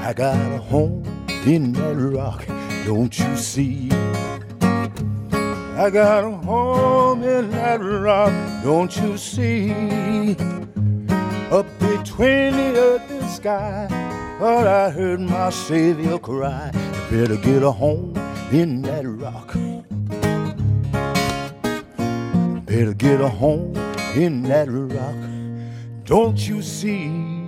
I 0.00 0.12
got 0.14 0.36
a 0.52 0.58
home 0.58 1.02
in 1.44 1.72
that 1.72 1.96
rock, 1.96 2.46
don't 2.84 3.18
you 3.18 3.36
see? 3.36 3.88
I 5.76 5.90
got 5.90 6.22
a 6.22 6.30
home 6.30 7.24
in 7.24 7.50
that 7.50 7.80
rock, 7.82 8.32
don't 8.62 8.96
you 8.96 9.18
see? 9.18 9.72
Up 11.50 11.66
between 11.80 12.56
the 12.56 12.76
earth 12.78 13.10
and 13.10 13.28
sky, 13.28 13.88
but 14.38 14.68
I 14.68 14.90
heard 14.90 15.18
my 15.18 15.50
Savior 15.50 16.18
cry. 16.20 16.70
Better 17.10 17.36
get 17.36 17.64
a 17.64 17.72
home 17.72 18.14
in 18.52 18.82
that 18.82 19.04
rock. 19.04 19.52
Better 22.66 22.94
get 22.94 23.20
a 23.20 23.28
home 23.28 23.76
in 24.14 24.44
that 24.44 24.68
rock. 24.70 25.16
Don't 26.04 26.38
you 26.48 26.62
see? 26.62 27.43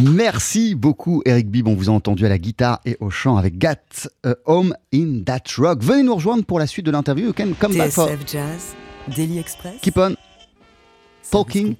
Merci 0.00 0.74
beaucoup 0.74 1.22
Eric 1.26 1.50
Bibb, 1.50 1.68
on 1.68 1.74
vous 1.74 1.90
a 1.90 1.92
entendu 1.92 2.24
à 2.24 2.28
la 2.30 2.38
guitare 2.38 2.80
et 2.86 2.96
au 3.00 3.10
chant 3.10 3.36
avec 3.36 3.58
Gat 3.58 4.08
a 4.24 4.34
Home 4.46 4.74
in 4.94 5.22
That 5.24 5.42
Rock. 5.58 5.82
Venez 5.82 6.02
nous 6.02 6.14
rejoindre 6.14 6.44
pour 6.44 6.58
la 6.58 6.66
suite 6.66 6.86
de 6.86 6.90
l'interview. 6.90 7.32
Come 7.32 7.54
back 7.76 7.90
for... 7.90 8.08
TSF 8.08 8.20
Jazz, 8.26 8.74
Daily 9.14 9.38
Express. 9.38 9.80
Keep 9.82 9.98
on 9.98 10.14
talking. 11.30 11.76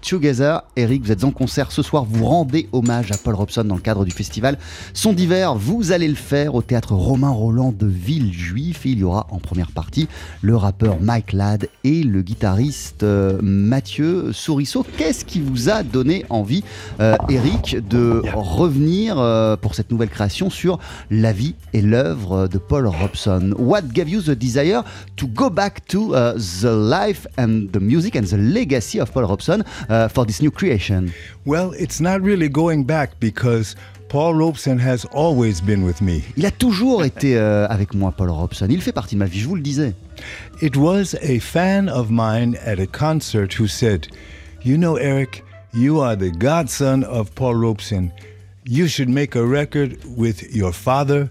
Together. 0.00 0.62
Eric, 0.76 1.04
vous 1.04 1.12
êtes 1.12 1.24
en 1.24 1.30
concert 1.30 1.72
ce 1.72 1.82
soir, 1.82 2.04
vous 2.04 2.24
rendez 2.24 2.68
hommage 2.72 3.12
à 3.12 3.16
Paul 3.16 3.34
Robson 3.34 3.64
dans 3.64 3.74
le 3.74 3.80
cadre 3.80 4.04
du 4.04 4.10
festival 4.10 4.58
Son 4.94 5.12
d'hiver. 5.12 5.54
Vous 5.54 5.92
allez 5.92 6.08
le 6.08 6.14
faire 6.14 6.54
au 6.54 6.62
théâtre 6.62 6.94
Romain 6.94 7.30
Roland 7.30 7.72
de 7.72 7.86
Villejuif. 7.86 8.82
Il 8.84 8.98
y 8.98 9.04
aura 9.04 9.26
en 9.30 9.38
première 9.38 9.70
partie 9.70 10.08
le 10.42 10.56
rappeur 10.56 11.00
Mike 11.00 11.32
Ladd 11.32 11.68
et 11.84 12.02
le 12.02 12.22
guitariste 12.22 13.02
euh, 13.02 13.38
Mathieu 13.42 14.32
Sourisseau. 14.32 14.84
Qu'est-ce 14.96 15.24
qui 15.24 15.40
vous 15.40 15.68
a 15.68 15.82
donné 15.82 16.24
envie, 16.30 16.64
euh, 17.00 17.16
Eric, 17.28 17.76
de 17.88 18.22
revenir 18.34 19.18
euh, 19.18 19.56
pour 19.56 19.74
cette 19.74 19.90
nouvelle 19.90 20.10
création 20.10 20.50
sur 20.50 20.78
la 21.10 21.32
vie 21.32 21.54
et 21.72 21.82
l'œuvre 21.82 22.48
de 22.48 22.58
Paul 22.58 22.86
Robson? 22.86 23.54
What 23.58 23.82
gave 23.92 24.08
you 24.08 24.22
the 24.22 24.30
desire 24.30 24.82
to 25.16 25.26
go 25.26 25.50
back 25.50 25.86
to 25.88 26.14
uh, 26.14 26.34
the 26.34 26.72
life 26.72 27.26
and 27.38 27.66
the 27.72 27.80
music 27.80 28.16
and 28.16 28.22
the 28.22 28.36
legacy 28.36 29.00
of 29.00 29.12
Paul 29.12 29.24
Robson? 29.24 29.62
Uh, 29.90 30.08
for 30.08 30.24
this 30.24 30.40
new 30.40 30.50
creation? 30.50 31.12
Well, 31.44 31.72
it's 31.72 32.00
not 32.00 32.22
really 32.22 32.48
going 32.48 32.84
back 32.84 33.18
because 33.20 33.76
Paul 34.08 34.34
Robeson 34.34 34.78
has 34.78 35.04
always 35.12 35.60
been 35.60 35.84
with 35.84 36.00
me. 36.00 36.22
Il 36.36 36.46
a 36.46 36.50
toujours 36.50 37.04
été 37.04 37.36
euh, 37.36 37.66
avec 37.68 37.94
moi, 37.94 38.12
Paul 38.12 38.30
Robson. 38.30 38.66
Il 38.70 38.80
fait 38.80 38.92
partie 38.92 39.14
de 39.14 39.18
ma 39.18 39.26
vie, 39.26 39.40
je 39.40 39.48
vous 39.48 39.56
le 39.56 39.62
disais. 39.62 39.94
It 40.62 40.76
was 40.76 41.14
a 41.22 41.38
fan 41.38 41.88
of 41.88 42.10
mine 42.10 42.56
at 42.64 42.78
a 42.78 42.86
concert 42.86 43.52
who 43.54 43.66
said, 43.66 44.08
You 44.62 44.76
know, 44.76 44.96
Eric, 44.96 45.44
you 45.72 46.00
are 46.00 46.16
the 46.16 46.30
godson 46.30 47.04
of 47.04 47.34
Paul 47.34 47.54
Robeson. 47.54 48.10
You 48.64 48.88
should 48.88 49.08
make 49.08 49.34
a 49.34 49.44
record 49.44 49.98
with 50.16 50.54
your 50.54 50.72
father 50.72 51.30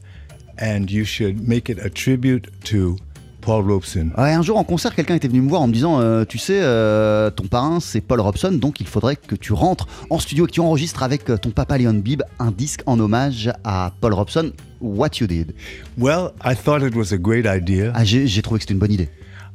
and 0.58 0.89
you 0.89 1.06
should 1.06 1.48
make 1.48 1.69
it 1.69 1.80
a 1.80 1.89
tribute 1.89 2.48
to 2.65 2.98
Paul 3.41 3.69
Robeson. 3.69 4.10
Ouais, 4.17 4.34
un 4.34 4.41
jour 4.41 4.58
en 4.58 4.63
concert, 4.63 4.93
quelqu'un 4.95 5.15
était 5.15 5.28
venu 5.28 5.41
me 5.41 5.49
voir 5.49 5.62
en 5.62 5.67
me 5.67 5.73
disant 5.73 5.99
euh, 5.99 6.25
Tu 6.25 6.38
sais, 6.38 6.60
euh, 6.62 7.30
ton 7.30 7.47
parrain 7.47 7.80
c'est 7.80 8.02
Paul 8.02 8.19
Robson, 8.19 8.52
donc 8.52 8.80
il 8.80 8.88
faudrait 8.88 9.15
que 9.15 9.36
tu 9.36 9.54
rentres 9.54 9.88
en 10.10 10.19
studio 10.19 10.45
et 10.45 10.47
que 10.47 10.54
tu 10.54 10.60
enregistres 10.60 11.04
avec 11.04 11.30
euh, 11.30 11.38
ton 11.38 11.52
papa 11.52 11.78
Leon 11.78 11.93
Bibb 11.93 12.23
un 12.39 12.52
disque 12.52 12.82
en 12.86 12.99
hommage 12.99 13.52
à 13.63 13.93
Paul 14.02 14.13
Robson. 14.13 14.52
What 14.82 15.19
you 15.19 15.28
did. 15.28 15.54
Well, 15.97 16.32
I 16.43 16.56
thought 16.56 16.82
it 16.84 16.95
was 16.95 17.13
a 17.13 17.17
great 17.17 17.45
idea. 17.45 17.91
Ah, 17.95 18.04
j'ai 18.04 18.28
j'ai 18.28 18.41
trouvé 18.41 18.60
que 18.60 18.63
c'était 18.63 18.73
une 18.73 18.80
bonne 18.80 18.93
idée. 18.93 19.10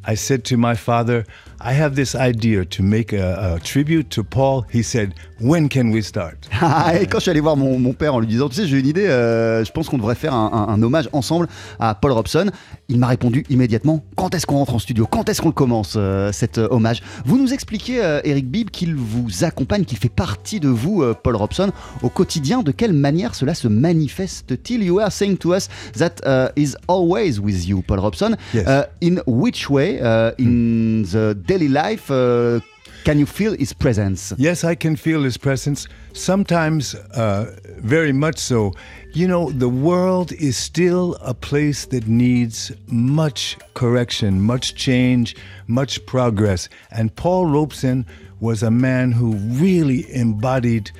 I 0.06 0.16
said 0.16 0.42
to 0.44 0.56
my 0.58 0.76
father, 0.76 1.24
I 1.60 1.72
have 1.80 1.94
this 1.94 2.14
idea 2.14 2.64
to 2.64 2.82
make 2.82 3.12
a, 3.12 3.54
a 3.54 3.60
tribute 3.60 4.08
to 4.10 4.22
Paul. 4.24 4.64
He 4.72 4.82
said, 4.82 5.14
When 5.40 5.68
can 5.68 5.90
we 5.90 6.02
start? 6.02 6.48
et 7.00 7.06
quand 7.06 7.18
je 7.18 7.22
suis 7.22 7.30
allé 7.30 7.40
voir 7.40 7.56
mon, 7.56 7.78
mon 7.78 7.92
père 7.92 8.14
en 8.14 8.20
lui 8.20 8.26
disant, 8.26 8.48
tu 8.48 8.54
sais, 8.56 8.66
j'ai 8.66 8.78
une 8.78 8.86
idée, 8.86 9.06
euh, 9.06 9.64
je 9.64 9.72
pense 9.72 9.88
qu'on 9.88 9.98
devrait 9.98 10.14
faire 10.14 10.32
un, 10.34 10.50
un- 10.68 10.72
un 10.72 10.82
hommage 10.82 11.08
ensemble 11.12 11.48
à 11.80 11.94
Paul 11.94 12.12
Robson, 12.12 12.50
il 12.88 12.98
m'a 12.98 13.08
répondu 13.08 13.44
immédiatement, 13.50 14.02
quand 14.16 14.34
est-ce 14.34 14.46
qu'on 14.46 14.56
rentre 14.56 14.74
en 14.74 14.78
studio? 14.78 15.06
Quand 15.10 15.28
est-ce 15.28 15.42
qu'on 15.42 15.48
le 15.48 15.54
commence, 15.54 15.94
euh, 15.96 16.30
cet 16.32 16.58
euh, 16.58 16.68
hommage? 16.70 17.02
Vous 17.26 17.36
nous 17.38 17.52
expliquez, 17.52 18.02
euh, 18.02 18.20
Eric 18.24 18.48
Bibb, 18.50 18.70
qu'il 18.70 18.94
vous 18.94 19.44
accompagne, 19.44 19.84
qu'il 19.84 19.98
fait 19.98 20.08
partie 20.08 20.60
de 20.60 20.68
vous, 20.68 21.02
euh, 21.02 21.14
Paul 21.20 21.36
Robson, 21.36 21.72
au 22.02 22.08
quotidien. 22.08 22.62
De 22.62 22.70
quelle 22.70 22.92
manière 22.92 23.34
cela 23.34 23.54
se 23.54 23.68
manifeste-t-il? 23.68 24.82
You 24.84 24.96
were 24.96 25.10
saying 25.10 25.36
to 25.38 25.54
us 25.54 25.68
that 25.98 26.14
uh, 26.24 26.48
is 26.56 26.74
always 26.88 27.38
with 27.40 27.66
you, 27.66 27.82
Paul 27.82 27.98
Robson. 28.00 28.36
Yes. 28.54 28.66
Uh, 28.66 28.84
in 29.02 29.20
which 29.26 29.68
way, 29.68 30.00
uh, 30.00 30.32
in 30.38 31.02
the 31.04 31.34
daily 31.46 31.68
life, 31.68 32.10
uh, 32.10 32.60
can 33.04 33.18
you 33.18 33.26
feel 33.26 33.54
his 33.56 33.72
presence 33.74 34.32
Yes, 34.38 34.64
I 34.64 34.74
can 34.74 34.96
feel 34.96 35.22
his 35.22 35.36
presence. 35.36 35.86
Sometimes, 36.14 36.94
uh, 36.94 37.54
very 37.78 38.12
much 38.12 38.38
so. 38.38 38.72
You 39.12 39.28
know, 39.28 39.50
the 39.50 39.68
world 39.68 40.32
is 40.32 40.56
still 40.56 41.16
a 41.20 41.34
place 41.34 41.84
that 41.86 42.08
needs 42.08 42.72
much 42.86 43.58
correction, 43.74 44.40
much 44.40 44.74
change, 44.74 45.36
much 45.66 46.04
progress. 46.06 46.68
And 46.90 47.14
Paul 47.14 47.46
Robeson 47.46 48.06
was 48.40 48.62
a 48.62 48.70
man 48.70 49.12
who 49.12 49.34
really 49.34 50.12
embodied 50.14 50.90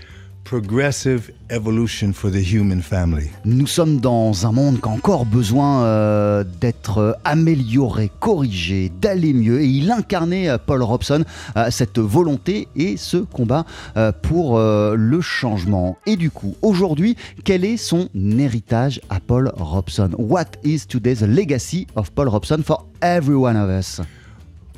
progressive 0.44 1.32
evolution 1.50 2.12
for 2.12 2.30
the 2.30 2.42
human 2.42 2.82
family. 2.82 3.30
Nous 3.44 3.66
sommes 3.66 3.98
dans 3.98 4.46
un 4.46 4.52
monde 4.52 4.80
qui 4.80 4.88
a 4.88 4.92
encore 4.92 5.24
besoin 5.24 5.84
euh, 5.84 6.44
d'être 6.60 7.18
amélioré, 7.24 8.10
corrigé, 8.20 8.92
d'aller 9.00 9.32
mieux. 9.32 9.62
Et 9.62 9.66
il 9.66 9.90
incarnait, 9.90 10.48
euh, 10.48 10.58
Paul 10.58 10.82
Robson, 10.82 11.24
euh, 11.56 11.70
cette 11.70 11.98
volonté 11.98 12.68
et 12.76 12.96
ce 12.96 13.16
combat 13.16 13.64
euh, 13.96 14.12
pour 14.12 14.58
le 14.58 15.20
changement. 15.20 15.96
Et 16.06 16.16
du 16.16 16.30
coup, 16.30 16.54
aujourd'hui, 16.62 17.16
quel 17.44 17.64
est 17.64 17.76
son 17.76 18.08
héritage 18.14 19.00
à 19.08 19.20
Paul 19.20 19.50
Robson? 19.56 20.10
What 20.18 20.58
is 20.62 20.86
today 20.86 21.14
the 21.14 21.26
legacy 21.26 21.86
of 21.96 22.10
Paul 22.12 22.28
Robson 22.28 22.62
for 22.62 22.86
every 23.00 23.34
one 23.34 23.56
of 23.56 23.70
us? 23.70 24.00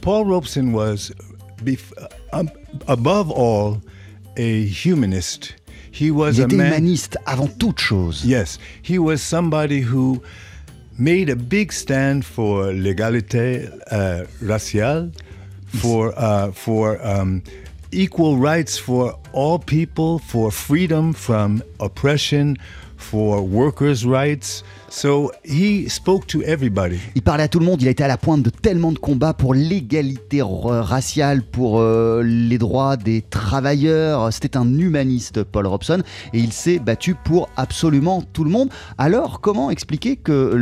Paul 0.01 0.27
Robeson 0.27 0.73
was, 0.73 1.13
um, 2.33 2.49
above 2.87 3.31
all, 3.31 3.79
a 4.37 4.65
humanist. 4.67 5.56
He 5.99 6.11
was 6.11 6.33
Il 6.39 6.43
a 6.43 6.47
était 6.47 6.57
man. 6.57 6.67
humaniste 6.73 7.17
avant 7.25 7.49
toute 7.59 7.79
chose. 7.81 8.23
Yes, 8.25 8.59
he 8.83 8.99
was 8.99 9.23
somebody 9.23 9.81
who 9.81 10.21
made 10.99 11.31
a 11.31 11.37
big 11.37 11.73
stand 11.73 12.25
for 12.25 12.73
l'égalité 12.73 13.69
uh, 13.91 14.25
raciale, 14.43 15.11
for 15.69 16.13
uh, 16.17 16.53
for 16.53 16.99
um, 17.03 17.43
equal 17.93 18.37
rights 18.37 18.79
for 18.79 19.15
all 19.33 19.59
people, 19.59 20.19
for 20.19 20.51
freedom 20.51 21.13
from 21.15 21.63
oppression, 21.81 22.57
for 22.97 23.43
workers' 23.43 24.05
rights. 24.05 24.63
So 24.89 25.33
he 25.45 25.89
spoke 25.89 26.27
to 26.29 26.43
everybody. 26.43 26.99
Il 27.17 27.23
parlait 27.23 27.43
à 27.43 27.49
tout 27.49 27.59
le 27.59 27.65
monde, 27.65 27.83
il 27.83 27.89
a 27.89 27.91
été 27.91 28.05
à 28.05 28.09
la 28.09 28.17
pointe 28.17 28.43
de 28.43 28.51
tellement 28.51 28.93
de 28.93 28.99
combats 28.99 29.35
pour 29.35 29.53
l'égalité 29.53 30.43
raciale, 30.43 31.43
pour 31.43 31.81
euh, 31.81 32.23
les 32.23 32.57
droits 32.57 32.97
des 32.97 33.23
travailleurs. 33.23 34.33
C'était 34.33 34.57
un 34.57 34.79
humaniste, 34.79 35.43
Paul 35.43 35.67
Robson, 35.67 36.03
et 36.33 36.39
il 36.39 36.53
s'est 36.53 36.79
battu 36.79 37.15
pour 37.15 37.49
absolument 37.57 38.23
tout 38.23 38.45
le 38.45 38.51
monde. 38.51 38.71
Alors, 38.97 39.41
comment 39.41 39.71
expliquer 39.71 40.17
que 40.17 40.55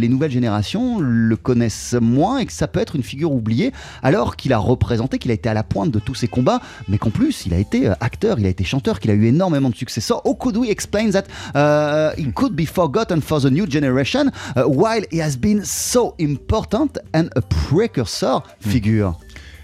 les 0.00 0.08
nouvelles 0.08 0.30
générations 0.30 1.00
le 1.00 1.36
connaissent 1.36 1.96
moins 2.00 2.38
et 2.38 2.46
que 2.46 2.52
ça 2.52 2.68
peut 2.68 2.80
être 2.80 2.94
une 2.94 3.02
figure 3.02 3.32
oubliée, 3.32 3.72
alors 4.02 4.36
qu'il 4.36 4.52
a 4.52 4.58
représenté, 4.58 5.18
qu'il 5.18 5.32
a 5.32 5.34
été 5.34 5.48
à 5.48 5.54
la 5.54 5.64
pointe 5.64 5.90
de 5.90 5.98
tous 5.98 6.14
ces 6.14 6.28
combats, 6.28 6.60
mais 6.88 6.98
qu'en 6.98 7.10
plus, 7.10 7.44
il 7.46 7.52
a 7.52 7.58
été 7.58 7.88
euh, 7.88 7.94
acteur, 8.00 8.38
il 8.38 8.46
a 8.46 8.50
été 8.50 8.62
chanteur, 8.62 9.00
qu'il 9.00 9.10
a 9.10 9.14
eu 9.14 9.26
énormément 9.26 9.70
de 9.70 9.76
succès. 9.76 10.00
So, 10.00 10.20
how 10.24 10.34
could 10.34 10.56
we 10.56 10.70
explain 10.70 11.10
that 11.10 11.24
uh, 11.54 12.14
he 12.16 12.32
could 12.32 12.54
be 12.54 12.66
forgotten 12.66 13.20
for 13.20 13.40
the 13.40 13.46
new 13.46 13.63
generation 13.66 14.32
uh, 14.56 14.64
while 14.64 15.02
he 15.10 15.18
has 15.18 15.36
been 15.36 15.64
so 15.64 16.14
important 16.18 16.98
and 17.12 17.32
a 17.36 17.42
precursor 17.42 18.40
figure? 18.60 19.14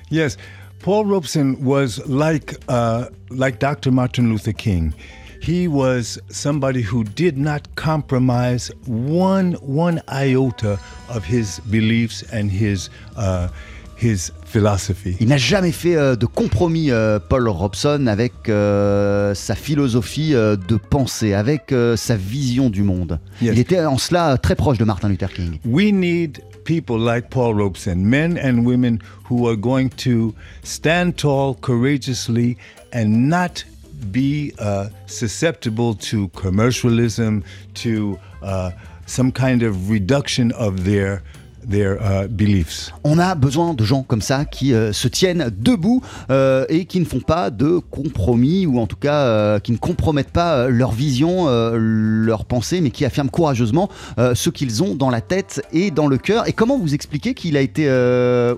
Yes, 0.09 0.37
Paul 0.81 1.05
Robeson 1.05 1.63
was 1.63 2.05
like 2.07 2.55
uh, 2.69 3.07
like 3.29 3.59
Dr. 3.59 3.91
Martin 3.91 4.31
Luther 4.31 4.53
King. 4.53 4.95
He 5.43 5.69
was 5.69 6.19
somebody 6.29 6.83
who 6.83 7.05
did 7.05 7.39
not 7.39 7.75
compromise 7.77 8.71
one 8.87 9.53
one 9.55 10.03
iota 10.09 10.79
of 11.09 11.25
his 11.25 11.61
beliefs 11.71 12.23
and 12.33 12.51
his 12.51 12.91
uh, 13.17 13.49
his 13.97 14.33
philosophy. 14.51 15.17
Il 15.21 15.29
n'a 15.29 15.37
jamais 15.37 15.73
fait 15.73 15.97
euh, 15.97 16.17
de 16.17 16.27
compromis, 16.27 16.91
euh, 16.91 17.19
Paul 17.19 17.49
Robson, 17.49 18.07
avec 18.07 18.33
euh, 18.49 19.35
sa 19.35 19.55
philosophie 19.55 20.33
de 20.33 20.77
pensée, 20.77 21.35
avec 21.35 21.75
sa 21.97 22.17
vision 22.17 22.71
du 22.71 22.83
monde. 22.83 23.21
Yes. 23.41 23.53
Il 23.55 23.59
était 23.59 23.85
en 23.85 23.99
cela 23.99 24.37
très 24.39 24.55
proche 24.55 24.79
de 24.79 24.85
Martin 24.85 25.09
Luther 25.09 25.33
King. 25.33 25.59
We 25.65 25.93
need 25.93 26.43
people 26.65 26.99
like 26.99 27.31
Paul 27.31 27.55
Robeson, 27.55 27.97
men 27.97 28.39
and 28.39 28.65
women 28.65 28.99
who 29.29 29.49
are 29.49 29.57
going 29.57 29.89
to 30.05 30.35
stand 30.63 31.17
tall 31.17 31.55
courageously 31.55 32.57
and 32.93 33.29
not 33.29 33.65
be 34.13 34.53
uh, 34.59 34.89
susceptible 35.07 35.95
to 35.95 36.29
commercialism, 36.29 37.43
to 37.75 38.19
uh, 38.43 38.71
some 39.07 39.33
kind 39.33 39.63
of 39.63 39.91
reduction 39.91 40.53
of 40.53 40.85
their 40.85 41.23
their 41.69 41.97
uh, 42.01 42.29
beliefs. 42.29 42.93
On 43.05 43.19
a 43.19 43.35
besoin 43.35 43.75
de 43.75 43.85
gens 43.85 44.03
comme 44.03 44.23
ça 44.23 44.45
qui 44.45 44.73
euh, 44.73 44.93
se 44.93 45.09
tiennent 45.09 45.51
debout 45.57 46.03
euh, 46.31 46.65
et 46.69 46.85
qui 46.85 47.01
ne 47.01 47.05
font 47.05 47.21
pas 47.21 47.51
de 47.51 47.79
compromis 47.91 48.67
ou 48.67 48.79
en 48.79 48.87
tout 48.87 48.97
cas 48.97 49.23
euh, 49.25 49.59
qui 49.59 49.73
ne 49.73 49.77
compromettent 49.79 50.31
pas 50.31 50.69
leur 50.69 50.93
vision, 50.93 51.47
leur 51.73 52.45
pensée, 52.45 52.81
mais 52.81 52.91
qui 52.91 53.05
affirment 53.05 53.31
courageusement 53.31 53.89
ce 54.19 54.51
qu'ils 54.51 54.83
ont 54.83 54.95
dans 54.95 55.11
la 55.11 55.21
tête 55.21 55.63
et 55.73 55.91
dans 55.91 56.07
le 56.07 56.19
cœur. 56.19 56.49
Et 56.49 56.53
comment 56.53 56.79
vous 56.79 56.95
expliquez 56.95 57.35
qu'il 57.35 57.57
a 57.57 57.61
été 57.61 57.89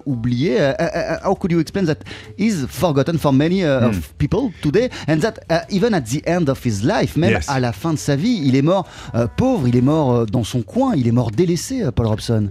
oublié? 0.06 0.56
Uh, 0.58 0.72
uh, 0.80 1.28
How 1.28 1.34
could 1.34 1.52
you 1.52 1.60
explain 1.60 1.84
that 1.86 1.98
he's 2.38 2.66
forgotten 2.68 3.18
for 3.18 3.32
many 3.32 3.64
uh, 3.64 3.88
of 3.88 4.12
people 4.18 4.50
today 4.62 4.88
and 5.08 5.18
that 5.18 5.34
uh, 5.50 5.60
even 5.70 5.94
at 5.94 6.02
the 6.02 6.22
end 6.26 6.48
of 6.48 6.64
his 6.64 6.82
life, 6.82 7.16
même 7.16 7.32
Yes. 7.32 7.48
à 7.48 7.60
la 7.60 7.72
fin 7.72 7.92
de 7.94 7.98
sa 7.98 8.16
vie, 8.16 8.42
il 8.44 8.56
est 8.56 8.62
mort 8.62 8.86
pauvre, 9.36 9.66
il 9.66 9.76
est 9.76 9.80
mort 9.82 10.26
dans 10.26 10.44
son 10.44 10.62
coin, 10.62 10.92
il 10.96 11.08
est 11.08 11.12
mort 11.12 11.30
délaissé, 11.30 11.82
Paul 11.94 12.06
Robson. 12.06 12.50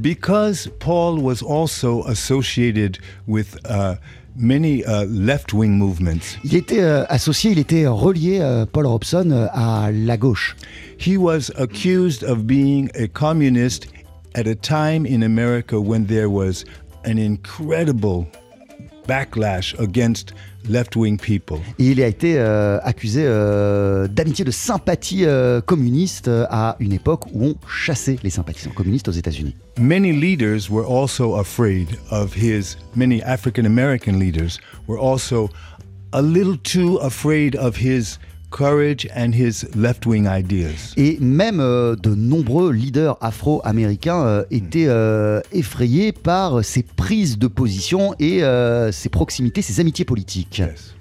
Because 0.00 0.68
Paul 0.78 1.18
was 1.18 1.42
also 1.42 2.02
associated 2.04 2.98
with 3.26 3.58
uh, 3.66 3.96
many 4.34 4.84
uh, 4.84 5.04
left 5.04 5.52
wing 5.52 5.78
movements, 5.78 6.38
Il 6.44 6.54
était 6.54 6.80
euh, 6.82 7.04
associé, 7.08 7.50
il 7.52 7.58
était 7.58 7.86
relié, 7.86 8.40
euh, 8.40 8.64
Paul 8.64 8.86
Robson, 8.86 9.30
euh, 9.30 9.48
à 9.52 9.90
la 9.92 10.16
gauche. 10.16 10.56
he 10.98 11.16
was 11.18 11.50
accused 11.58 12.22
of 12.22 12.46
being 12.46 12.90
a 12.94 13.06
communist 13.08 13.88
at 14.34 14.46
a 14.46 14.54
time 14.54 15.04
in 15.04 15.22
America 15.22 15.78
when 15.80 16.06
there 16.06 16.30
was 16.30 16.64
an 17.04 17.18
incredible 17.18 18.26
backlash 19.06 19.78
against 19.78 20.32
left 20.68 20.96
wing 20.96 21.18
people. 21.18 21.58
Et 21.78 21.90
il 21.90 22.02
a 22.02 22.06
été 22.06 22.38
euh, 22.38 22.78
accusé 22.82 23.22
euh, 23.24 24.08
d'amitié, 24.08 24.44
de 24.44 24.50
sympathie 24.50 25.24
euh, 25.24 25.60
communiste 25.60 26.28
euh, 26.28 26.46
à 26.50 26.76
une 26.80 26.92
époque 26.92 27.26
où 27.32 27.44
on 27.44 27.54
chassait 27.68 28.18
les 28.22 28.30
sympathisants 28.30 28.72
communistes 28.74 29.08
aux 29.08 29.12
États-Unis. 29.12 29.56
Many 29.78 30.12
leaders 30.12 30.70
were 30.70 30.86
also 30.86 31.36
afraid 31.36 31.88
of 32.10 32.34
his, 32.34 32.76
many 32.94 33.22
African 33.22 33.64
American 33.64 34.18
leaders 34.18 34.58
were 34.86 34.98
also 34.98 35.48
a 36.12 36.20
little 36.20 36.56
too 36.56 36.98
afraid 36.98 37.56
of 37.56 37.76
his 37.76 38.18
courage 38.52 39.08
and 39.16 39.32
his 39.32 39.66
left 39.74 40.06
wing 40.06 40.28
ideas. 40.28 40.92
Et 40.96 41.18
même 41.20 41.58
euh, 41.58 41.96
de 41.96 42.14
nombreux 42.14 42.70
leaders 42.70 43.16
afro-américains 43.20 44.24
euh, 44.24 44.44
étaient 44.50 44.86
euh, 44.86 45.40
effrayés 45.50 46.12
par 46.12 46.64
ses 46.64 46.82
prises 46.82 47.38
de 47.38 47.48
position 47.48 48.14
et 48.20 48.42
ses 48.92 49.08
proximités, 49.08 49.62
ses 49.62 49.80
amitiés 49.80 50.04
politiques. 50.04 50.58
Yes. 50.58 50.94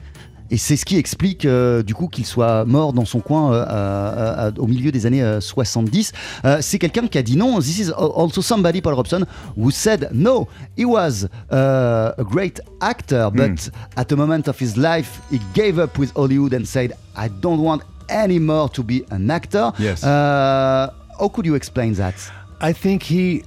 Et 0.51 0.57
c'est 0.57 0.75
ce 0.75 0.83
qui 0.83 0.97
explique 0.97 1.45
euh, 1.45 1.81
du 1.81 1.95
coup 1.95 2.07
qu'il 2.07 2.25
soit 2.25 2.65
mort 2.65 2.91
dans 2.91 3.05
son 3.05 3.21
coin 3.21 3.53
euh, 3.53 4.51
au 4.57 4.67
milieu 4.67 4.91
des 4.91 5.05
années 5.05 5.23
euh, 5.23 5.39
70. 5.39 6.11
Euh, 6.43 6.57
c'est 6.59 6.77
quelqu'un 6.77 7.07
qui 7.07 7.17
a 7.17 7.23
dit 7.23 7.37
non. 7.37 7.59
This 7.59 7.79
is 7.79 7.91
also 7.91 8.41
somebody, 8.41 8.81
Paul 8.81 8.95
Robson, 8.95 9.25
who 9.57 9.71
said 9.71 10.09
no. 10.13 10.49
He 10.77 10.83
was 10.83 11.29
uh, 11.51 12.13
a 12.17 12.23
great 12.23 12.59
actor, 12.81 13.31
but 13.31 13.71
at 13.95 14.05
the 14.05 14.17
moment 14.17 14.49
of 14.49 14.59
his 14.59 14.75
life, 14.75 15.21
he 15.31 15.39
gave 15.53 15.79
up 15.79 15.97
with 15.97 16.11
Hollywood 16.17 16.53
and 16.53 16.65
said, 16.65 16.97
I 17.15 17.29
don't 17.29 17.61
want 17.61 17.83
anymore 18.09 18.67
to 18.73 18.83
be 18.83 19.05
an 19.09 19.31
actor. 19.31 19.71
Yes. 19.79 20.03
Uh, 20.03 20.89
how 21.17 21.29
could 21.29 21.45
you 21.45 21.55
explain 21.55 21.93
that? 21.93 22.15
I 22.59 22.73
think 22.73 23.03
he 23.03 23.43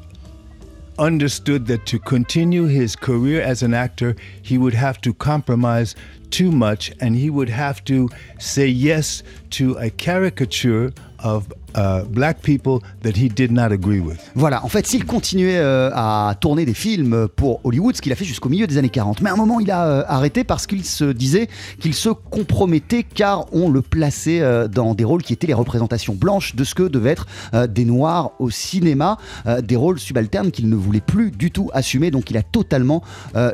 understood 0.98 1.66
that 1.66 1.86
to 1.86 1.98
continue 1.98 2.64
his 2.64 2.96
career 2.96 3.40
as 3.40 3.62
an 3.62 3.74
actor, 3.74 4.16
he 4.42 4.58
would 4.58 4.74
have 4.74 5.00
to 5.02 5.14
compromise 5.14 5.94
too 6.30 6.50
much 6.50 6.92
and 7.00 7.14
he 7.14 7.30
would 7.30 7.48
have 7.48 7.84
to 7.84 8.08
say 8.38 8.66
yes 8.66 9.22
to 9.50 9.76
a 9.78 9.90
caricature 9.90 10.92
of 11.20 11.52
uh, 11.76 12.04
black 12.08 12.40
people 12.42 12.80
that 13.02 13.12
he 13.16 13.28
did 13.28 13.50
not 13.50 13.72
agree 13.72 14.00
with. 14.00 14.18
Voilà, 14.34 14.64
en 14.64 14.68
fait, 14.68 14.86
s'il 14.86 15.04
continuait 15.04 15.58
euh, 15.58 15.90
à 15.94 16.34
tourner 16.40 16.64
des 16.64 16.74
films 16.74 17.28
pour 17.28 17.60
Hollywood, 17.64 17.96
ce 17.96 18.02
qu'il 18.02 18.12
a 18.12 18.16
fait 18.16 18.24
jusqu'au 18.24 18.48
milieu 18.48 18.66
des 18.66 18.78
années 18.78 18.88
40, 18.88 19.20
mais 19.20 19.30
à 19.30 19.32
un 19.32 19.36
moment, 19.36 19.60
il 19.60 19.70
a 19.70 19.86
euh, 19.86 20.04
arrêté 20.06 20.44
parce 20.44 20.66
qu'il 20.66 20.84
se 20.84 21.04
disait 21.04 21.48
qu'il 21.80 21.94
se 21.94 22.08
compromettait 22.08 23.02
car 23.02 23.46
on 23.52 23.70
le 23.70 23.82
plaçait 23.82 24.40
euh, 24.40 24.68
dans 24.68 24.94
des 24.94 25.04
rôles 25.04 25.22
qui 25.22 25.32
étaient 25.32 25.46
les 25.46 25.54
représentations 25.54 26.14
blanches 26.14 26.54
de 26.54 26.64
ce 26.64 26.74
que 26.74 26.84
devaient 26.84 27.10
être 27.10 27.26
des 27.68 27.84
noirs 27.84 28.32
au 28.38 28.50
cinéma, 28.50 29.18
des 29.62 29.76
rôles 29.76 29.98
subalternes 29.98 30.50
qu'il 30.50 30.68
ne 30.68 30.74
voulait 30.74 31.00
plus 31.00 31.30
du 31.30 31.50
tout 31.50 31.70
assumer, 31.72 32.10
donc 32.10 32.30
il 32.30 32.36
a 32.36 32.42
totalement 32.42 33.02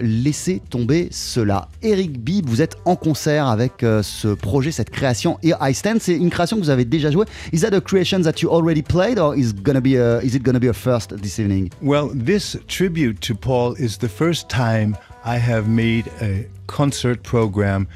laissé 0.00 0.62
tomber 0.70 1.08
cela. 1.10 1.68
Eric 1.82 2.22
Bibb, 2.22 2.48
vous 2.48 2.62
êtes 2.62 2.76
en 2.84 2.96
concert 2.96 3.46
avec 3.46 3.72
ce 3.80 4.28
projet, 4.34 4.72
cette 4.72 4.90
création 4.90 5.38
Here 5.42 5.58
I 5.60 5.74
Stand, 5.74 5.98
c'est 6.00 6.16
une 6.16 6.30
création 6.30 6.56
que 6.56 6.62
vous 6.62 6.70
avez 6.70 6.84
déjà 6.84 7.10
jouée. 7.10 7.26
Is 7.52 7.60
that 7.60 7.74
a 7.74 7.80
creation 7.80 8.09
that 8.10 8.42
you 8.42 8.50
already 8.50 8.82
played 8.82 9.18
or 9.18 9.36
is, 9.36 9.52
gonna 9.52 9.80
be 9.80 9.96
a, 9.96 10.18
is 10.18 10.34
it 10.34 10.42
gonna 10.42 10.58
be 10.58 10.66
a 10.66 10.72
first 10.72 11.10
this 11.10 11.38
evening? 11.38 11.70
Well, 11.80 12.08
this 12.08 12.56
tribute 12.66 13.20
to 13.22 13.34
Paul 13.34 13.74
is 13.74 13.98
the 13.98 14.08
first 14.08 14.48
time 14.48 14.96
I 15.24 15.36
have 15.36 15.68
made 15.68 16.08
a 16.20 16.48
concert 16.66 17.22
program 17.22 17.86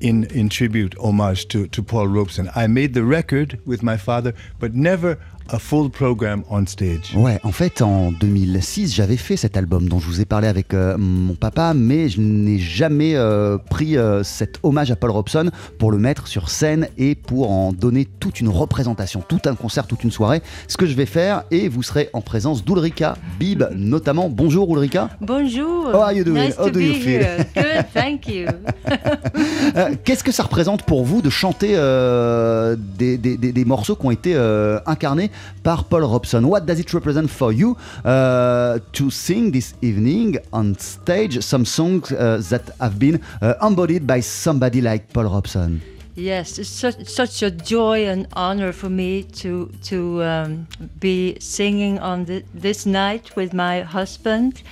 in, 0.00 0.24
in 0.24 0.48
tribute, 0.48 0.96
homage 0.98 1.46
to, 1.48 1.68
to 1.68 1.82
Paul 1.82 2.08
Robeson. 2.08 2.50
I 2.56 2.66
made 2.66 2.94
the 2.94 3.04
record 3.04 3.60
with 3.64 3.82
my 3.82 3.96
father, 3.96 4.34
but 4.58 4.74
never 4.74 5.18
a 5.52 5.58
full 5.58 5.90
program 5.90 6.42
on 6.50 6.64
stage. 6.66 7.14
Ouais, 7.16 7.40
en 7.42 7.50
fait, 7.52 7.82
en 7.82 8.12
2006, 8.12 8.94
j'avais 8.94 9.16
fait 9.16 9.36
cet 9.36 9.56
album 9.56 9.88
dont 9.88 9.98
je 9.98 10.06
vous 10.06 10.20
ai 10.20 10.24
parlé 10.24 10.46
avec 10.48 10.72
euh, 10.74 10.96
mon 10.98 11.34
papa, 11.34 11.72
mais 11.74 12.08
je 12.08 12.20
n'ai 12.20 12.58
jamais 12.58 13.16
euh, 13.16 13.58
pris 13.58 13.96
euh, 13.96 14.22
cet 14.22 14.58
hommage 14.62 14.90
à 14.90 14.96
Paul 14.96 15.10
Robson 15.10 15.50
pour 15.78 15.90
le 15.92 15.98
mettre 15.98 16.28
sur 16.28 16.50
scène 16.50 16.88
et 16.98 17.14
pour 17.14 17.50
en 17.50 17.72
donner 17.72 18.06
toute 18.20 18.40
une 18.40 18.48
représentation, 18.48 19.22
tout 19.26 19.40
un 19.46 19.54
concert, 19.54 19.86
toute 19.86 20.04
une 20.04 20.10
soirée. 20.10 20.40
Ce 20.68 20.76
que 20.76 20.86
je 20.86 20.94
vais 20.94 21.06
faire, 21.06 21.42
et 21.50 21.68
vous 21.68 21.82
serez 21.82 22.10
en 22.12 22.20
présence 22.20 22.64
d'Ulrika 22.64 23.16
Bib, 23.38 23.64
notamment. 23.74 24.28
Bonjour 24.28 24.72
Ulrika. 24.74 25.10
Bonjour. 25.20 25.86
How 25.92 26.00
are 26.02 26.12
you 26.12 26.24
doing? 26.24 26.44
Nice 26.46 26.56
How 26.58 26.66
to 26.66 26.70
do 26.70 26.80
you 26.80 26.92
be 26.94 26.98
feel? 27.00 27.20
here. 27.22 27.46
Good, 27.56 27.86
thank 27.92 28.28
you. 28.28 28.46
Qu'est-ce 30.04 30.24
que 30.24 30.32
ça 30.32 30.44
représente 30.44 30.82
pour 30.84 31.04
vous 31.04 31.22
de 31.22 31.30
chanter 31.30 31.70
euh, 31.74 32.76
des, 32.78 33.16
des- 33.18 33.36
des- 33.36 33.52
des 33.52 33.64
morceaux 33.64 33.96
qui 33.96 34.06
ont 34.06 34.10
été 34.10 34.32
euh, 34.34 34.78
incarnés 34.86 35.30
par 35.62 35.84
Paul 35.84 36.02
Robson. 36.02 36.48
What 36.48 36.66
does 36.66 36.80
it 36.80 36.92
represent 36.92 37.30
for 37.30 37.52
you 37.52 37.76
uh, 38.04 38.78
to 38.92 39.10
sing 39.10 39.50
this 39.50 39.74
evening 39.82 40.38
on 40.52 40.76
stage? 40.78 41.42
Some 41.42 41.64
songs 41.64 42.12
uh, 42.12 42.42
that 42.50 42.70
have 42.80 42.98
been 42.98 43.20
uh, 43.42 43.54
embodied 43.62 44.06
by 44.06 44.20
somebody 44.20 44.80
like 44.80 45.12
Paul 45.12 45.24
Robson? 45.24 45.80
Yes, 46.16 46.58
it's 46.58 46.68
such, 46.68 47.06
such 47.06 47.42
a 47.42 47.50
joy 47.50 48.06
and 48.06 48.26
honor 48.34 48.72
for 48.72 48.90
me 48.90 49.22
to 49.22 49.70
to 49.84 50.22
um, 50.22 50.66
be 50.98 51.36
singing 51.40 51.98
on 52.00 52.26
thi- 52.26 52.44
this 52.52 52.84
night 52.84 53.34
with 53.36 53.54
my 53.54 53.82
husband, 53.82 54.62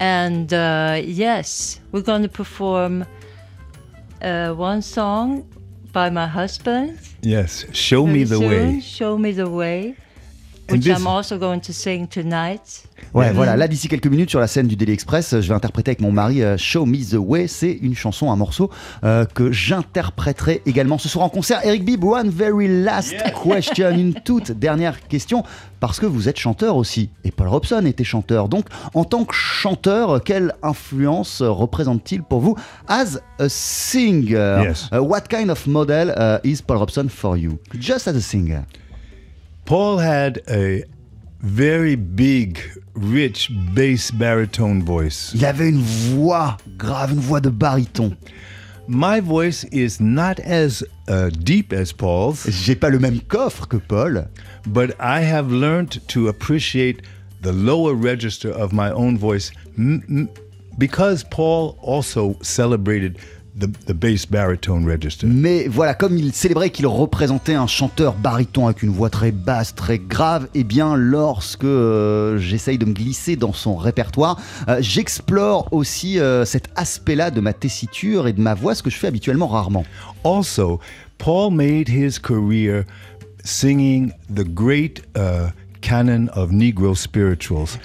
and 0.00 0.52
uh, 0.52 1.00
yes, 1.02 1.80
we're 1.92 2.02
going 2.02 2.22
to 2.22 2.28
perform 2.28 3.06
uh, 4.20 4.52
one 4.52 4.82
song 4.82 5.44
by 5.92 6.10
my 6.10 6.26
husband. 6.26 6.98
Yes, 7.20 7.64
show 7.72 8.06
me 8.06 8.24
the 8.24 8.36
soon, 8.36 8.48
way. 8.48 8.80
Show 8.80 9.18
me 9.18 9.32
the 9.32 9.48
way, 9.48 9.96
which 10.72 10.86
I'm 10.86 11.06
also 11.06 11.38
going 11.38 11.60
to 11.60 11.72
sing 11.72 12.06
tonight. 12.08 12.84
Ouais, 13.14 13.30
voilà, 13.32 13.56
là 13.56 13.68
d'ici 13.68 13.88
quelques 13.88 14.06
minutes 14.06 14.30
sur 14.30 14.40
la 14.40 14.46
scène 14.46 14.66
du 14.66 14.76
Daily 14.76 14.92
Express, 14.92 15.40
je 15.40 15.48
vais 15.48 15.54
interpréter 15.54 15.90
avec 15.90 16.00
mon 16.00 16.12
mari 16.12 16.42
euh, 16.42 16.56
Show 16.56 16.86
Me 16.86 16.98
the 16.98 17.18
Way. 17.18 17.46
C'est 17.46 17.72
une 17.72 17.94
chanson, 17.94 18.32
un 18.32 18.36
morceau 18.36 18.70
euh, 19.04 19.26
que 19.26 19.52
j'interpréterai 19.52 20.62
également 20.64 20.96
ce 20.96 21.08
soir 21.08 21.26
en 21.26 21.28
concert. 21.28 21.60
Eric 21.64 21.84
Bibb, 21.84 22.04
one 22.04 22.30
very 22.30 22.82
last 22.82 23.14
question, 23.42 23.90
une 23.90 24.14
toute 24.24 24.52
dernière 24.52 25.06
question, 25.08 25.44
parce 25.80 26.00
que 26.00 26.06
vous 26.06 26.28
êtes 26.28 26.38
chanteur 26.38 26.76
aussi, 26.76 27.10
et 27.24 27.30
Paul 27.30 27.48
Robson 27.48 27.84
était 27.84 28.04
chanteur. 28.04 28.48
Donc, 28.48 28.66
en 28.94 29.04
tant 29.04 29.24
que 29.24 29.34
chanteur, 29.34 30.22
quelle 30.24 30.54
influence 30.62 31.42
représente-t-il 31.42 32.22
pour 32.22 32.40
vous 32.40 32.56
as 32.88 33.18
a 33.38 33.48
singer? 33.48 34.62
Yes. 34.62 34.88
Uh, 34.92 35.00
What 35.00 35.22
kind 35.28 35.50
of 35.50 35.66
model 35.66 36.14
uh, 36.16 36.38
is 36.48 36.62
Paul 36.62 36.78
Robson 36.78 37.08
for 37.10 37.36
you? 37.36 37.58
Just 37.78 38.08
as 38.08 38.16
a 38.16 38.20
singer. 38.20 38.64
Paul 39.64 39.98
had 39.98 40.40
a 40.48 40.84
very 41.40 41.94
big, 41.96 42.58
rich 42.94 43.50
bass 43.74 44.10
baritone 44.10 44.82
voice. 44.84 45.32
Il 45.34 45.44
avait 45.44 45.68
une 45.68 45.80
voix 45.82 46.56
grave, 46.76 47.12
une 47.12 47.20
voix 47.20 47.40
de 47.40 47.50
baryton. 47.50 48.16
My 48.88 49.20
voice 49.20 49.64
is 49.72 50.00
not 50.00 50.40
as 50.40 50.82
uh, 51.08 51.30
deep 51.30 51.72
as 51.72 51.92
Paul's. 51.92 52.46
J'ai 52.48 52.74
pas 52.74 52.90
le 52.90 52.98
même 52.98 53.20
coffre 53.28 53.66
que 53.68 53.78
Paul, 53.78 54.26
but 54.66 54.94
I 54.98 55.20
have 55.20 55.50
learned 55.52 56.00
to 56.08 56.28
appreciate 56.28 57.02
the 57.42 57.52
lower 57.52 57.94
register 57.94 58.50
of 58.50 58.72
my 58.72 58.90
own 58.90 59.16
voice 59.16 59.52
m- 59.78 60.02
m- 60.08 60.28
because 60.78 61.22
Paul 61.24 61.76
also 61.80 62.36
celebrated 62.42 63.18
the, 63.58 63.66
the 63.86 63.92
bass 63.92 64.26
baritone 64.26 64.86
register. 64.86 65.26
mais 65.26 65.68
voilà, 65.68 65.94
comme 65.94 66.16
il 66.16 66.32
célébrait 66.32 66.70
qu'il 66.70 66.86
représentait 66.86 67.54
un 67.54 67.66
chanteur 67.66 68.14
baryton 68.14 68.66
avec 68.66 68.82
une 68.82 68.90
voix 68.90 69.10
très 69.10 69.30
basse, 69.30 69.74
très 69.74 69.98
grave, 69.98 70.48
et 70.54 70.64
bien 70.64 70.96
lorsque 70.96 71.64
euh, 71.64 72.38
j'essaye 72.38 72.78
de 72.78 72.84
me 72.84 72.92
glisser 72.92 73.36
dans 73.36 73.52
son 73.52 73.76
répertoire, 73.76 74.40
euh, 74.68 74.78
j'explore 74.80 75.68
aussi 75.72 76.18
euh, 76.18 76.44
cet 76.44 76.68
aspect-là 76.76 77.30
de 77.30 77.40
ma 77.40 77.52
tessiture 77.52 78.26
et 78.26 78.32
de 78.32 78.40
ma 78.40 78.54
voix, 78.54 78.74
ce 78.74 78.82
que 78.82 78.90
je 78.90 78.96
fais 78.96 79.08
habituellement 79.08 79.48
rarement. 79.48 79.84
Also, 80.24 80.80
Paul 81.18 81.52
made 81.52 81.88
his 81.88 82.18
career 82.18 82.84
singing 83.44 84.12
the 84.32 84.44
great 84.44 85.02
uh, 85.16 85.50
canon 85.80 86.28
of 86.34 86.50
Negro 86.52 86.94
spirituals. 86.94 87.78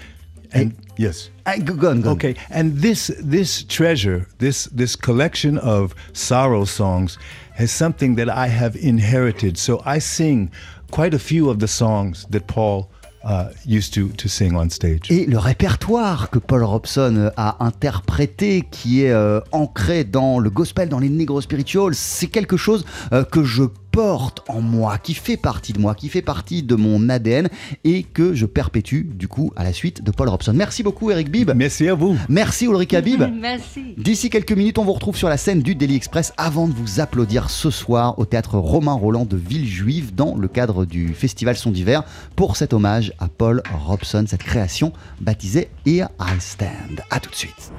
And 0.53 0.71
yes. 0.97 1.29
Ah, 1.45 1.55
go- 1.63 1.75
go 1.75 1.89
on, 1.89 2.01
go 2.01 2.09
on. 2.09 2.15
Okay, 2.15 2.35
and 2.49 2.81
this 2.81 3.11
this 3.23 3.63
treasure, 3.63 4.25
this 4.39 4.67
this 4.75 4.95
collection 4.95 5.57
of 5.59 5.93
sorrow 6.13 6.65
songs, 6.65 7.17
has 7.55 7.71
something 7.71 8.15
that 8.17 8.29
I 8.29 8.47
have 8.47 8.75
inherited. 8.75 9.57
So 9.57 9.81
I 9.85 9.99
sing 9.99 10.49
quite 10.91 11.13
a 11.13 11.19
few 11.19 11.49
of 11.49 11.57
the 11.59 11.67
songs 11.67 12.25
that 12.31 12.47
Paul 12.47 12.89
uh, 13.23 13.49
used 13.65 13.93
to 13.95 14.09
to 14.17 14.27
sing 14.29 14.55
on 14.55 14.69
stage. 14.69 15.09
Et 15.11 15.25
le 15.25 15.37
répertoire 15.37 16.29
que 16.29 16.39
Paul 16.39 16.63
Robson 16.63 17.15
euh, 17.17 17.29
a 17.37 17.57
interprété, 17.65 18.63
qui 18.71 19.03
est 19.03 19.11
euh, 19.11 19.39
ancré 19.51 20.03
dans 20.03 20.39
le 20.39 20.49
gospel, 20.49 20.87
dans 20.89 20.99
les 20.99 21.09
negro 21.09 21.41
spirituals, 21.41 21.93
c'est 21.95 22.27
quelque 22.27 22.57
chose 22.57 22.85
euh, 23.11 23.23
que 23.23 23.43
je 23.43 23.63
porte 23.97 24.43
en 24.47 24.61
moi, 24.61 24.99
qui 24.99 25.15
fait 25.15 25.37
partie 25.37 25.73
de 25.73 25.79
moi, 25.79 25.95
qui 25.95 26.09
fait 26.09 26.21
partie 26.21 26.61
de 26.61 26.75
mon 26.75 27.09
ADN 27.09 27.49
et 27.83 28.03
que 28.03 28.35
je 28.35 28.45
perpétue 28.45 29.01
du 29.11 29.27
coup 29.27 29.51
à 29.55 29.63
la 29.63 29.73
suite 29.73 30.03
de 30.03 30.11
Paul 30.11 30.29
Robson. 30.29 30.53
Merci 30.53 30.83
beaucoup 30.83 31.09
Eric 31.09 31.31
Bibb. 31.31 31.51
Merci 31.55 31.87
à 31.87 31.95
vous. 31.95 32.15
Merci 32.29 32.65
Ulrika 32.65 33.01
Bibb. 33.07 33.23
Merci. 33.41 33.95
D'ici 33.97 34.29
quelques 34.29 34.51
minutes, 34.51 34.77
on 34.77 34.83
vous 34.83 34.93
retrouve 34.93 35.17
sur 35.17 35.29
la 35.29 35.37
scène 35.37 35.63
du 35.63 35.73
Daily 35.73 35.95
Express 35.95 36.31
avant 36.37 36.67
de 36.67 36.73
vous 36.73 36.99
applaudir 36.99 37.49
ce 37.49 37.71
soir 37.71 38.19
au 38.19 38.25
théâtre 38.25 38.59
Romain 38.59 38.93
Roland 38.93 39.25
de 39.25 39.35
Villejuive 39.35 40.13
dans 40.13 40.35
le 40.35 40.47
cadre 40.47 40.85
du 40.85 41.15
festival 41.15 41.55
Son 41.57 41.71
d'hiver 41.71 42.03
pour 42.35 42.55
cet 42.55 42.73
hommage 42.73 43.13
à 43.17 43.27
Paul 43.27 43.63
Robson, 43.73 44.25
cette 44.27 44.43
création 44.43 44.93
baptisée 45.21 45.69
Here 45.87 46.09
I 46.21 46.39
Stand. 46.39 47.01
A 47.09 47.19
tout 47.19 47.31
de 47.31 47.35
suite. 47.35 47.71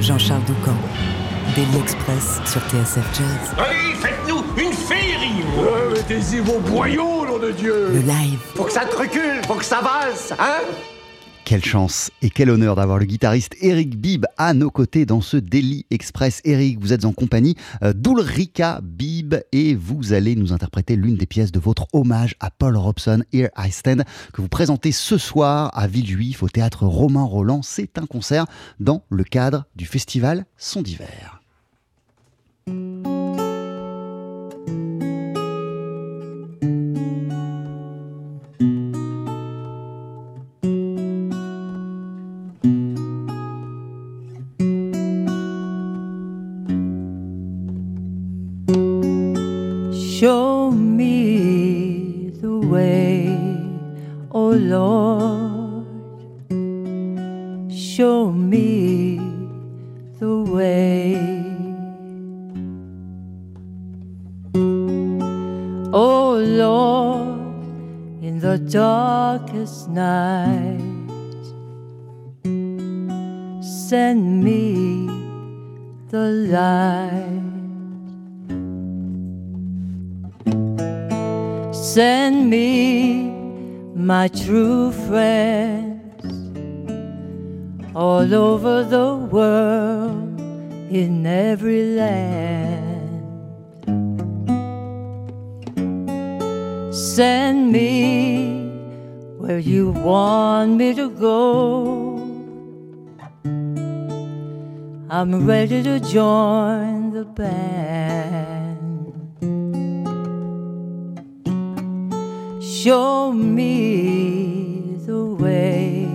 Jean-Charles 0.00 0.44
Doucan, 0.44 0.76
Daily 1.56 1.78
Express 1.82 2.40
sur 2.44 2.60
TSF 2.68 3.18
Jazz. 3.18 3.54
Allez, 3.58 3.87
faites-nous 4.88 5.36
une 5.36 5.42
féerie 5.42 5.92
Mettez-y 5.94 6.40
vos 6.40 6.58
boyaux, 6.60 7.26
nom 7.26 7.38
de 7.38 7.52
Dieu 7.52 7.88
Le 7.92 8.00
live, 8.00 8.38
Faut 8.54 8.64
que 8.64 8.72
ça 8.72 8.84
te 8.84 8.96
recule, 8.96 9.40
faut 9.46 9.54
que 9.54 9.64
ça 9.64 9.80
valse, 9.80 10.32
hein 10.38 10.62
Quelle 11.44 11.64
chance 11.64 12.10
et 12.22 12.30
quel 12.30 12.50
honneur 12.50 12.76
d'avoir 12.76 12.98
le 12.98 13.04
guitariste 13.04 13.54
Eric 13.60 13.98
Bibb 13.98 14.26
à 14.36 14.54
nos 14.54 14.70
côtés 14.70 15.06
dans 15.06 15.20
ce 15.20 15.36
Daily 15.36 15.86
Express. 15.90 16.40
Eric, 16.44 16.78
vous 16.80 16.92
êtes 16.92 17.04
en 17.04 17.12
compagnie 17.12 17.56
euh, 17.82 17.92
d'Ulrika 17.92 18.80
Bibb 18.82 19.36
et 19.52 19.74
vous 19.74 20.12
allez 20.12 20.36
nous 20.36 20.52
interpréter 20.52 20.96
l'une 20.96 21.16
des 21.16 21.26
pièces 21.26 21.52
de 21.52 21.58
votre 21.58 21.86
hommage 21.92 22.34
à 22.40 22.50
Paul 22.50 22.76
Robson, 22.76 23.22
Here 23.32 23.50
I 23.58 23.70
Stand, 23.70 24.04
que 24.32 24.42
vous 24.42 24.48
présentez 24.48 24.92
ce 24.92 25.18
soir 25.18 25.70
à 25.74 25.86
Villejuif 25.86 26.42
au 26.42 26.48
théâtre 26.48 26.86
Romain 26.86 27.24
Roland. 27.24 27.62
C'est 27.62 27.98
un 27.98 28.06
concert 28.06 28.46
dans 28.78 29.04
le 29.10 29.24
cadre 29.24 29.64
du 29.74 29.86
festival 29.86 30.44
Son 30.56 30.82
d'hiver. 30.82 31.37
Lord. 54.58 55.86
Show 57.72 58.30
me 58.30 59.18
the 60.18 60.42
way. 60.42 61.16
Oh 65.92 66.34
Lord, 66.36 67.64
in 68.22 68.38
the 68.40 68.58
darkest 68.58 69.88
night, 69.88 70.78
send 73.62 74.44
me 74.44 75.06
the 76.08 76.30
light. 76.50 77.38
Send 81.72 82.50
me 82.50 83.37
my 83.98 84.28
true 84.28 84.92
friends 84.92 86.24
all 87.96 88.32
over 88.32 88.84
the 88.84 89.16
world 89.16 90.40
in 90.88 91.26
every 91.26 91.96
land. 91.96 93.24
Send 96.94 97.72
me 97.72 98.70
where 99.36 99.58
you 99.58 99.90
want 99.90 100.76
me 100.76 100.94
to 100.94 101.10
go. 101.10 102.18
I'm 105.10 105.44
ready 105.44 105.82
to 105.82 105.98
join 105.98 107.10
the 107.10 107.24
band. 107.24 108.57
Show 112.88 113.32
me 113.32 114.96
the 115.04 115.22
way, 115.22 116.08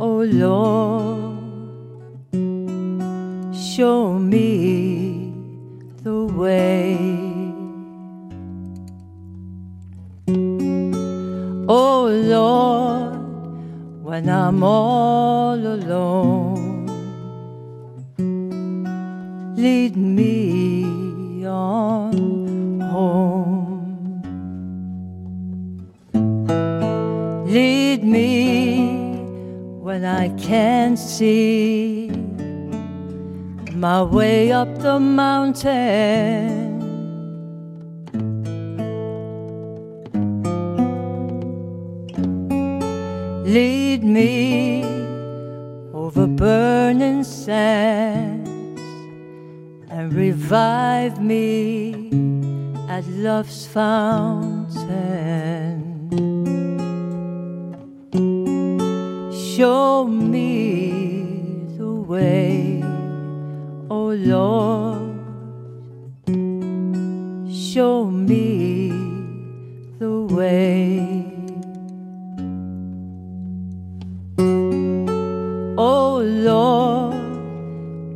oh 0.00 0.22
Lord. 0.24 1.38
Show 3.54 4.18
me 4.18 5.32
the 6.02 6.24
way. 6.40 6.98
Oh 11.68 12.08
Lord, 12.34 13.22
when 14.02 14.28
I'm 14.28 14.64
all 14.64 15.60
alone, 15.64 16.86
lead 19.54 19.96
me 19.96 20.47
Lead 27.88 28.04
me 28.04 29.16
when 29.80 30.04
I 30.04 30.28
can't 30.36 30.98
see 30.98 32.10
my 33.72 34.02
way 34.02 34.52
up 34.52 34.68
the 34.80 35.00
mountain. 35.00 36.68
Lead 43.46 44.04
me 44.04 44.84
over 45.94 46.26
burning 46.26 47.24
sands 47.24 48.50
and 49.88 50.12
revive 50.12 51.22
me 51.22 52.10
at 52.90 53.06
love's 53.08 53.66
fountain. 53.66 54.58
Show 59.58 60.06
me 60.06 61.66
the 61.76 61.92
way, 61.92 62.80
oh 63.90 64.14
Lord. 64.14 65.18
Show 67.52 68.04
me 68.04 68.90
the 69.98 70.28
way. 70.30 71.26
Oh 75.76 76.22
Lord, 76.22 77.14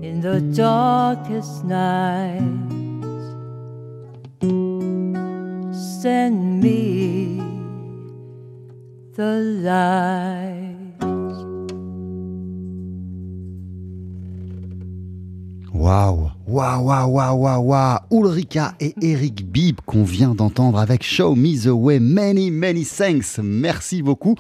in 0.05 0.21
the 0.21 0.41
darkest 0.55 1.65
nights, 1.65 2.45
send 6.01 6.61
me 6.63 7.43
the 9.17 9.41
light. 9.67 10.72
Waouh, 15.83 16.31
waouh, 16.47 16.81
waouh, 16.81 17.09
waouh, 17.09 17.35
waouh, 17.35 17.61
waouh. 17.61 17.99
Ulrika 18.13 18.73
et 18.79 18.95
Eric 19.03 19.51
Bibb 19.51 19.81
qu'on 19.85 20.05
vient 20.05 20.33
d'entendre 20.33 20.79
avec 20.79 21.03
Show 21.03 21.35
Me 21.35 21.61
the 21.61 21.73
Way. 21.73 21.99
Many, 21.99 22.53
many 22.53 22.85
thanks. 22.85 23.41
Merci 23.43 24.01
beaucoup. 24.01 24.37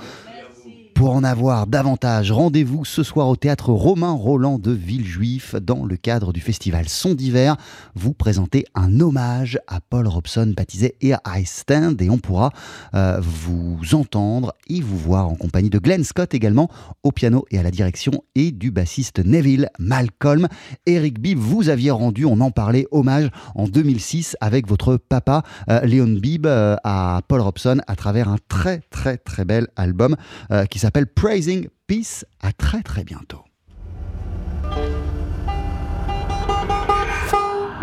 Pour 1.02 1.16
en 1.16 1.24
avoir 1.24 1.66
davantage, 1.66 2.30
rendez-vous 2.30 2.84
ce 2.84 3.02
soir 3.02 3.26
au 3.26 3.34
théâtre 3.34 3.72
Romain 3.72 4.12
Roland 4.12 4.60
de 4.60 4.70
Villejuif 4.70 5.56
dans 5.56 5.84
le 5.84 5.96
cadre 5.96 6.32
du 6.32 6.40
festival 6.40 6.88
Son 6.88 7.14
d'hiver. 7.14 7.56
Vous 7.96 8.14
présentez 8.14 8.66
un 8.76 9.00
hommage 9.00 9.58
à 9.66 9.80
Paul 9.80 10.06
Robson 10.06 10.54
baptisé 10.56 10.94
Here 11.02 11.18
I 11.26 11.44
Stand 11.44 12.00
et 12.00 12.08
on 12.08 12.18
pourra 12.18 12.52
euh, 12.94 13.18
vous 13.20 13.80
entendre 13.94 14.54
et 14.68 14.80
vous 14.80 14.96
voir 14.96 15.28
en 15.28 15.34
compagnie 15.34 15.70
de 15.70 15.80
Glenn 15.80 16.04
Scott 16.04 16.34
également 16.34 16.70
au 17.02 17.10
piano 17.10 17.46
et 17.50 17.58
à 17.58 17.64
la 17.64 17.72
direction 17.72 18.12
et 18.36 18.52
du 18.52 18.70
bassiste 18.70 19.18
Neville 19.24 19.70
Malcolm. 19.80 20.46
Eric 20.86 21.18
Bibb, 21.18 21.36
vous 21.36 21.68
aviez 21.68 21.90
rendu, 21.90 22.26
on 22.26 22.38
en 22.38 22.52
parlait, 22.52 22.86
hommage 22.92 23.28
en 23.56 23.66
2006 23.66 24.36
avec 24.40 24.68
votre 24.68 24.98
papa 24.98 25.42
euh, 25.68 25.80
Léon 25.80 26.16
Bibb 26.20 26.46
euh, 26.46 26.76
à 26.84 27.22
Paul 27.26 27.40
Robson 27.40 27.80
à 27.88 27.96
travers 27.96 28.28
un 28.28 28.36
très 28.46 28.82
très 28.90 29.16
très 29.16 29.44
bel 29.44 29.66
album 29.74 30.14
euh, 30.52 30.64
qui 30.66 30.78
s'appelle 30.78 30.91
Praising 31.14 31.68
Peace. 31.86 32.24
À 32.40 32.52
très 32.52 32.82
très 32.82 33.04
bientôt. 33.04 33.44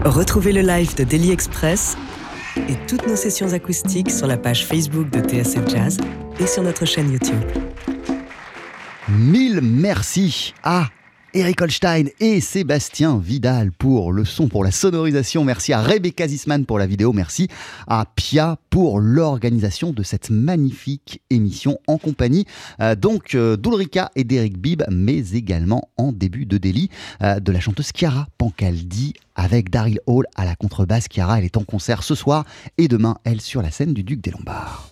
Retrouvez 0.05 0.53
le 0.53 0.61
live 0.61 0.95
de 0.95 1.03
Daily 1.03 1.31
Express 1.31 1.97
et 2.55 2.75
toutes 2.87 3.05
nos 3.07 3.15
sessions 3.15 3.53
acoustiques 3.53 4.11
sur 4.11 4.27
la 4.27 4.37
page 4.37 4.65
Facebook 4.65 5.09
de 5.09 5.19
TSF 5.19 5.67
Jazz 5.67 5.97
et 6.39 6.47
sur 6.47 6.63
notre 6.63 6.85
chaîne 6.85 7.11
YouTube. 7.11 7.41
Mille 9.09 9.59
merci 9.61 10.53
à 10.63 10.87
Eric 11.33 11.61
Holstein 11.61 12.05
et 12.19 12.41
Sébastien 12.41 13.19
Vidal 13.19 13.71
pour 13.71 14.11
le 14.11 14.25
son, 14.25 14.47
pour 14.47 14.63
la 14.63 14.71
sonorisation. 14.71 15.43
Merci 15.43 15.73
à 15.73 15.81
Rebecca 15.81 16.27
Zisman 16.27 16.65
pour 16.65 16.79
la 16.79 16.87
vidéo. 16.87 17.13
Merci 17.13 17.47
à 17.87 18.05
Pia 18.15 18.57
pour 18.69 18.99
l'organisation 18.99 19.91
de 19.91 20.01
cette 20.01 20.29
magnifique 20.29 21.21
émission 21.29 21.77
en 21.87 21.97
compagnie 21.97 22.45
euh, 22.79 22.95
donc 22.95 23.35
euh, 23.35 23.57
d'Ulrika 23.57 24.11
et 24.15 24.23
d'Eric 24.23 24.57
Bibb, 24.57 24.83
mais 24.89 25.31
également 25.31 25.89
en 25.97 26.11
début 26.11 26.45
de 26.45 26.57
délit 26.57 26.89
euh, 27.21 27.39
de 27.39 27.51
la 27.51 27.59
chanteuse 27.59 27.91
Chiara 27.93 28.27
Pancaldi 28.37 29.13
avec 29.35 29.69
Daryl 29.69 29.99
Hall 30.07 30.25
à 30.35 30.45
la 30.45 30.55
contrebasse. 30.55 31.07
Chiara, 31.09 31.39
elle 31.39 31.45
est 31.45 31.57
en 31.57 31.63
concert 31.63 32.01
ce 32.03 32.15
soir 32.15 32.45
et 32.77 32.87
demain, 32.87 33.17
elle 33.23 33.41
sur 33.41 33.61
la 33.61 33.71
scène 33.71 33.93
du 33.93 34.03
Duc 34.03 34.21
des 34.21 34.31
Lombards. 34.31 34.87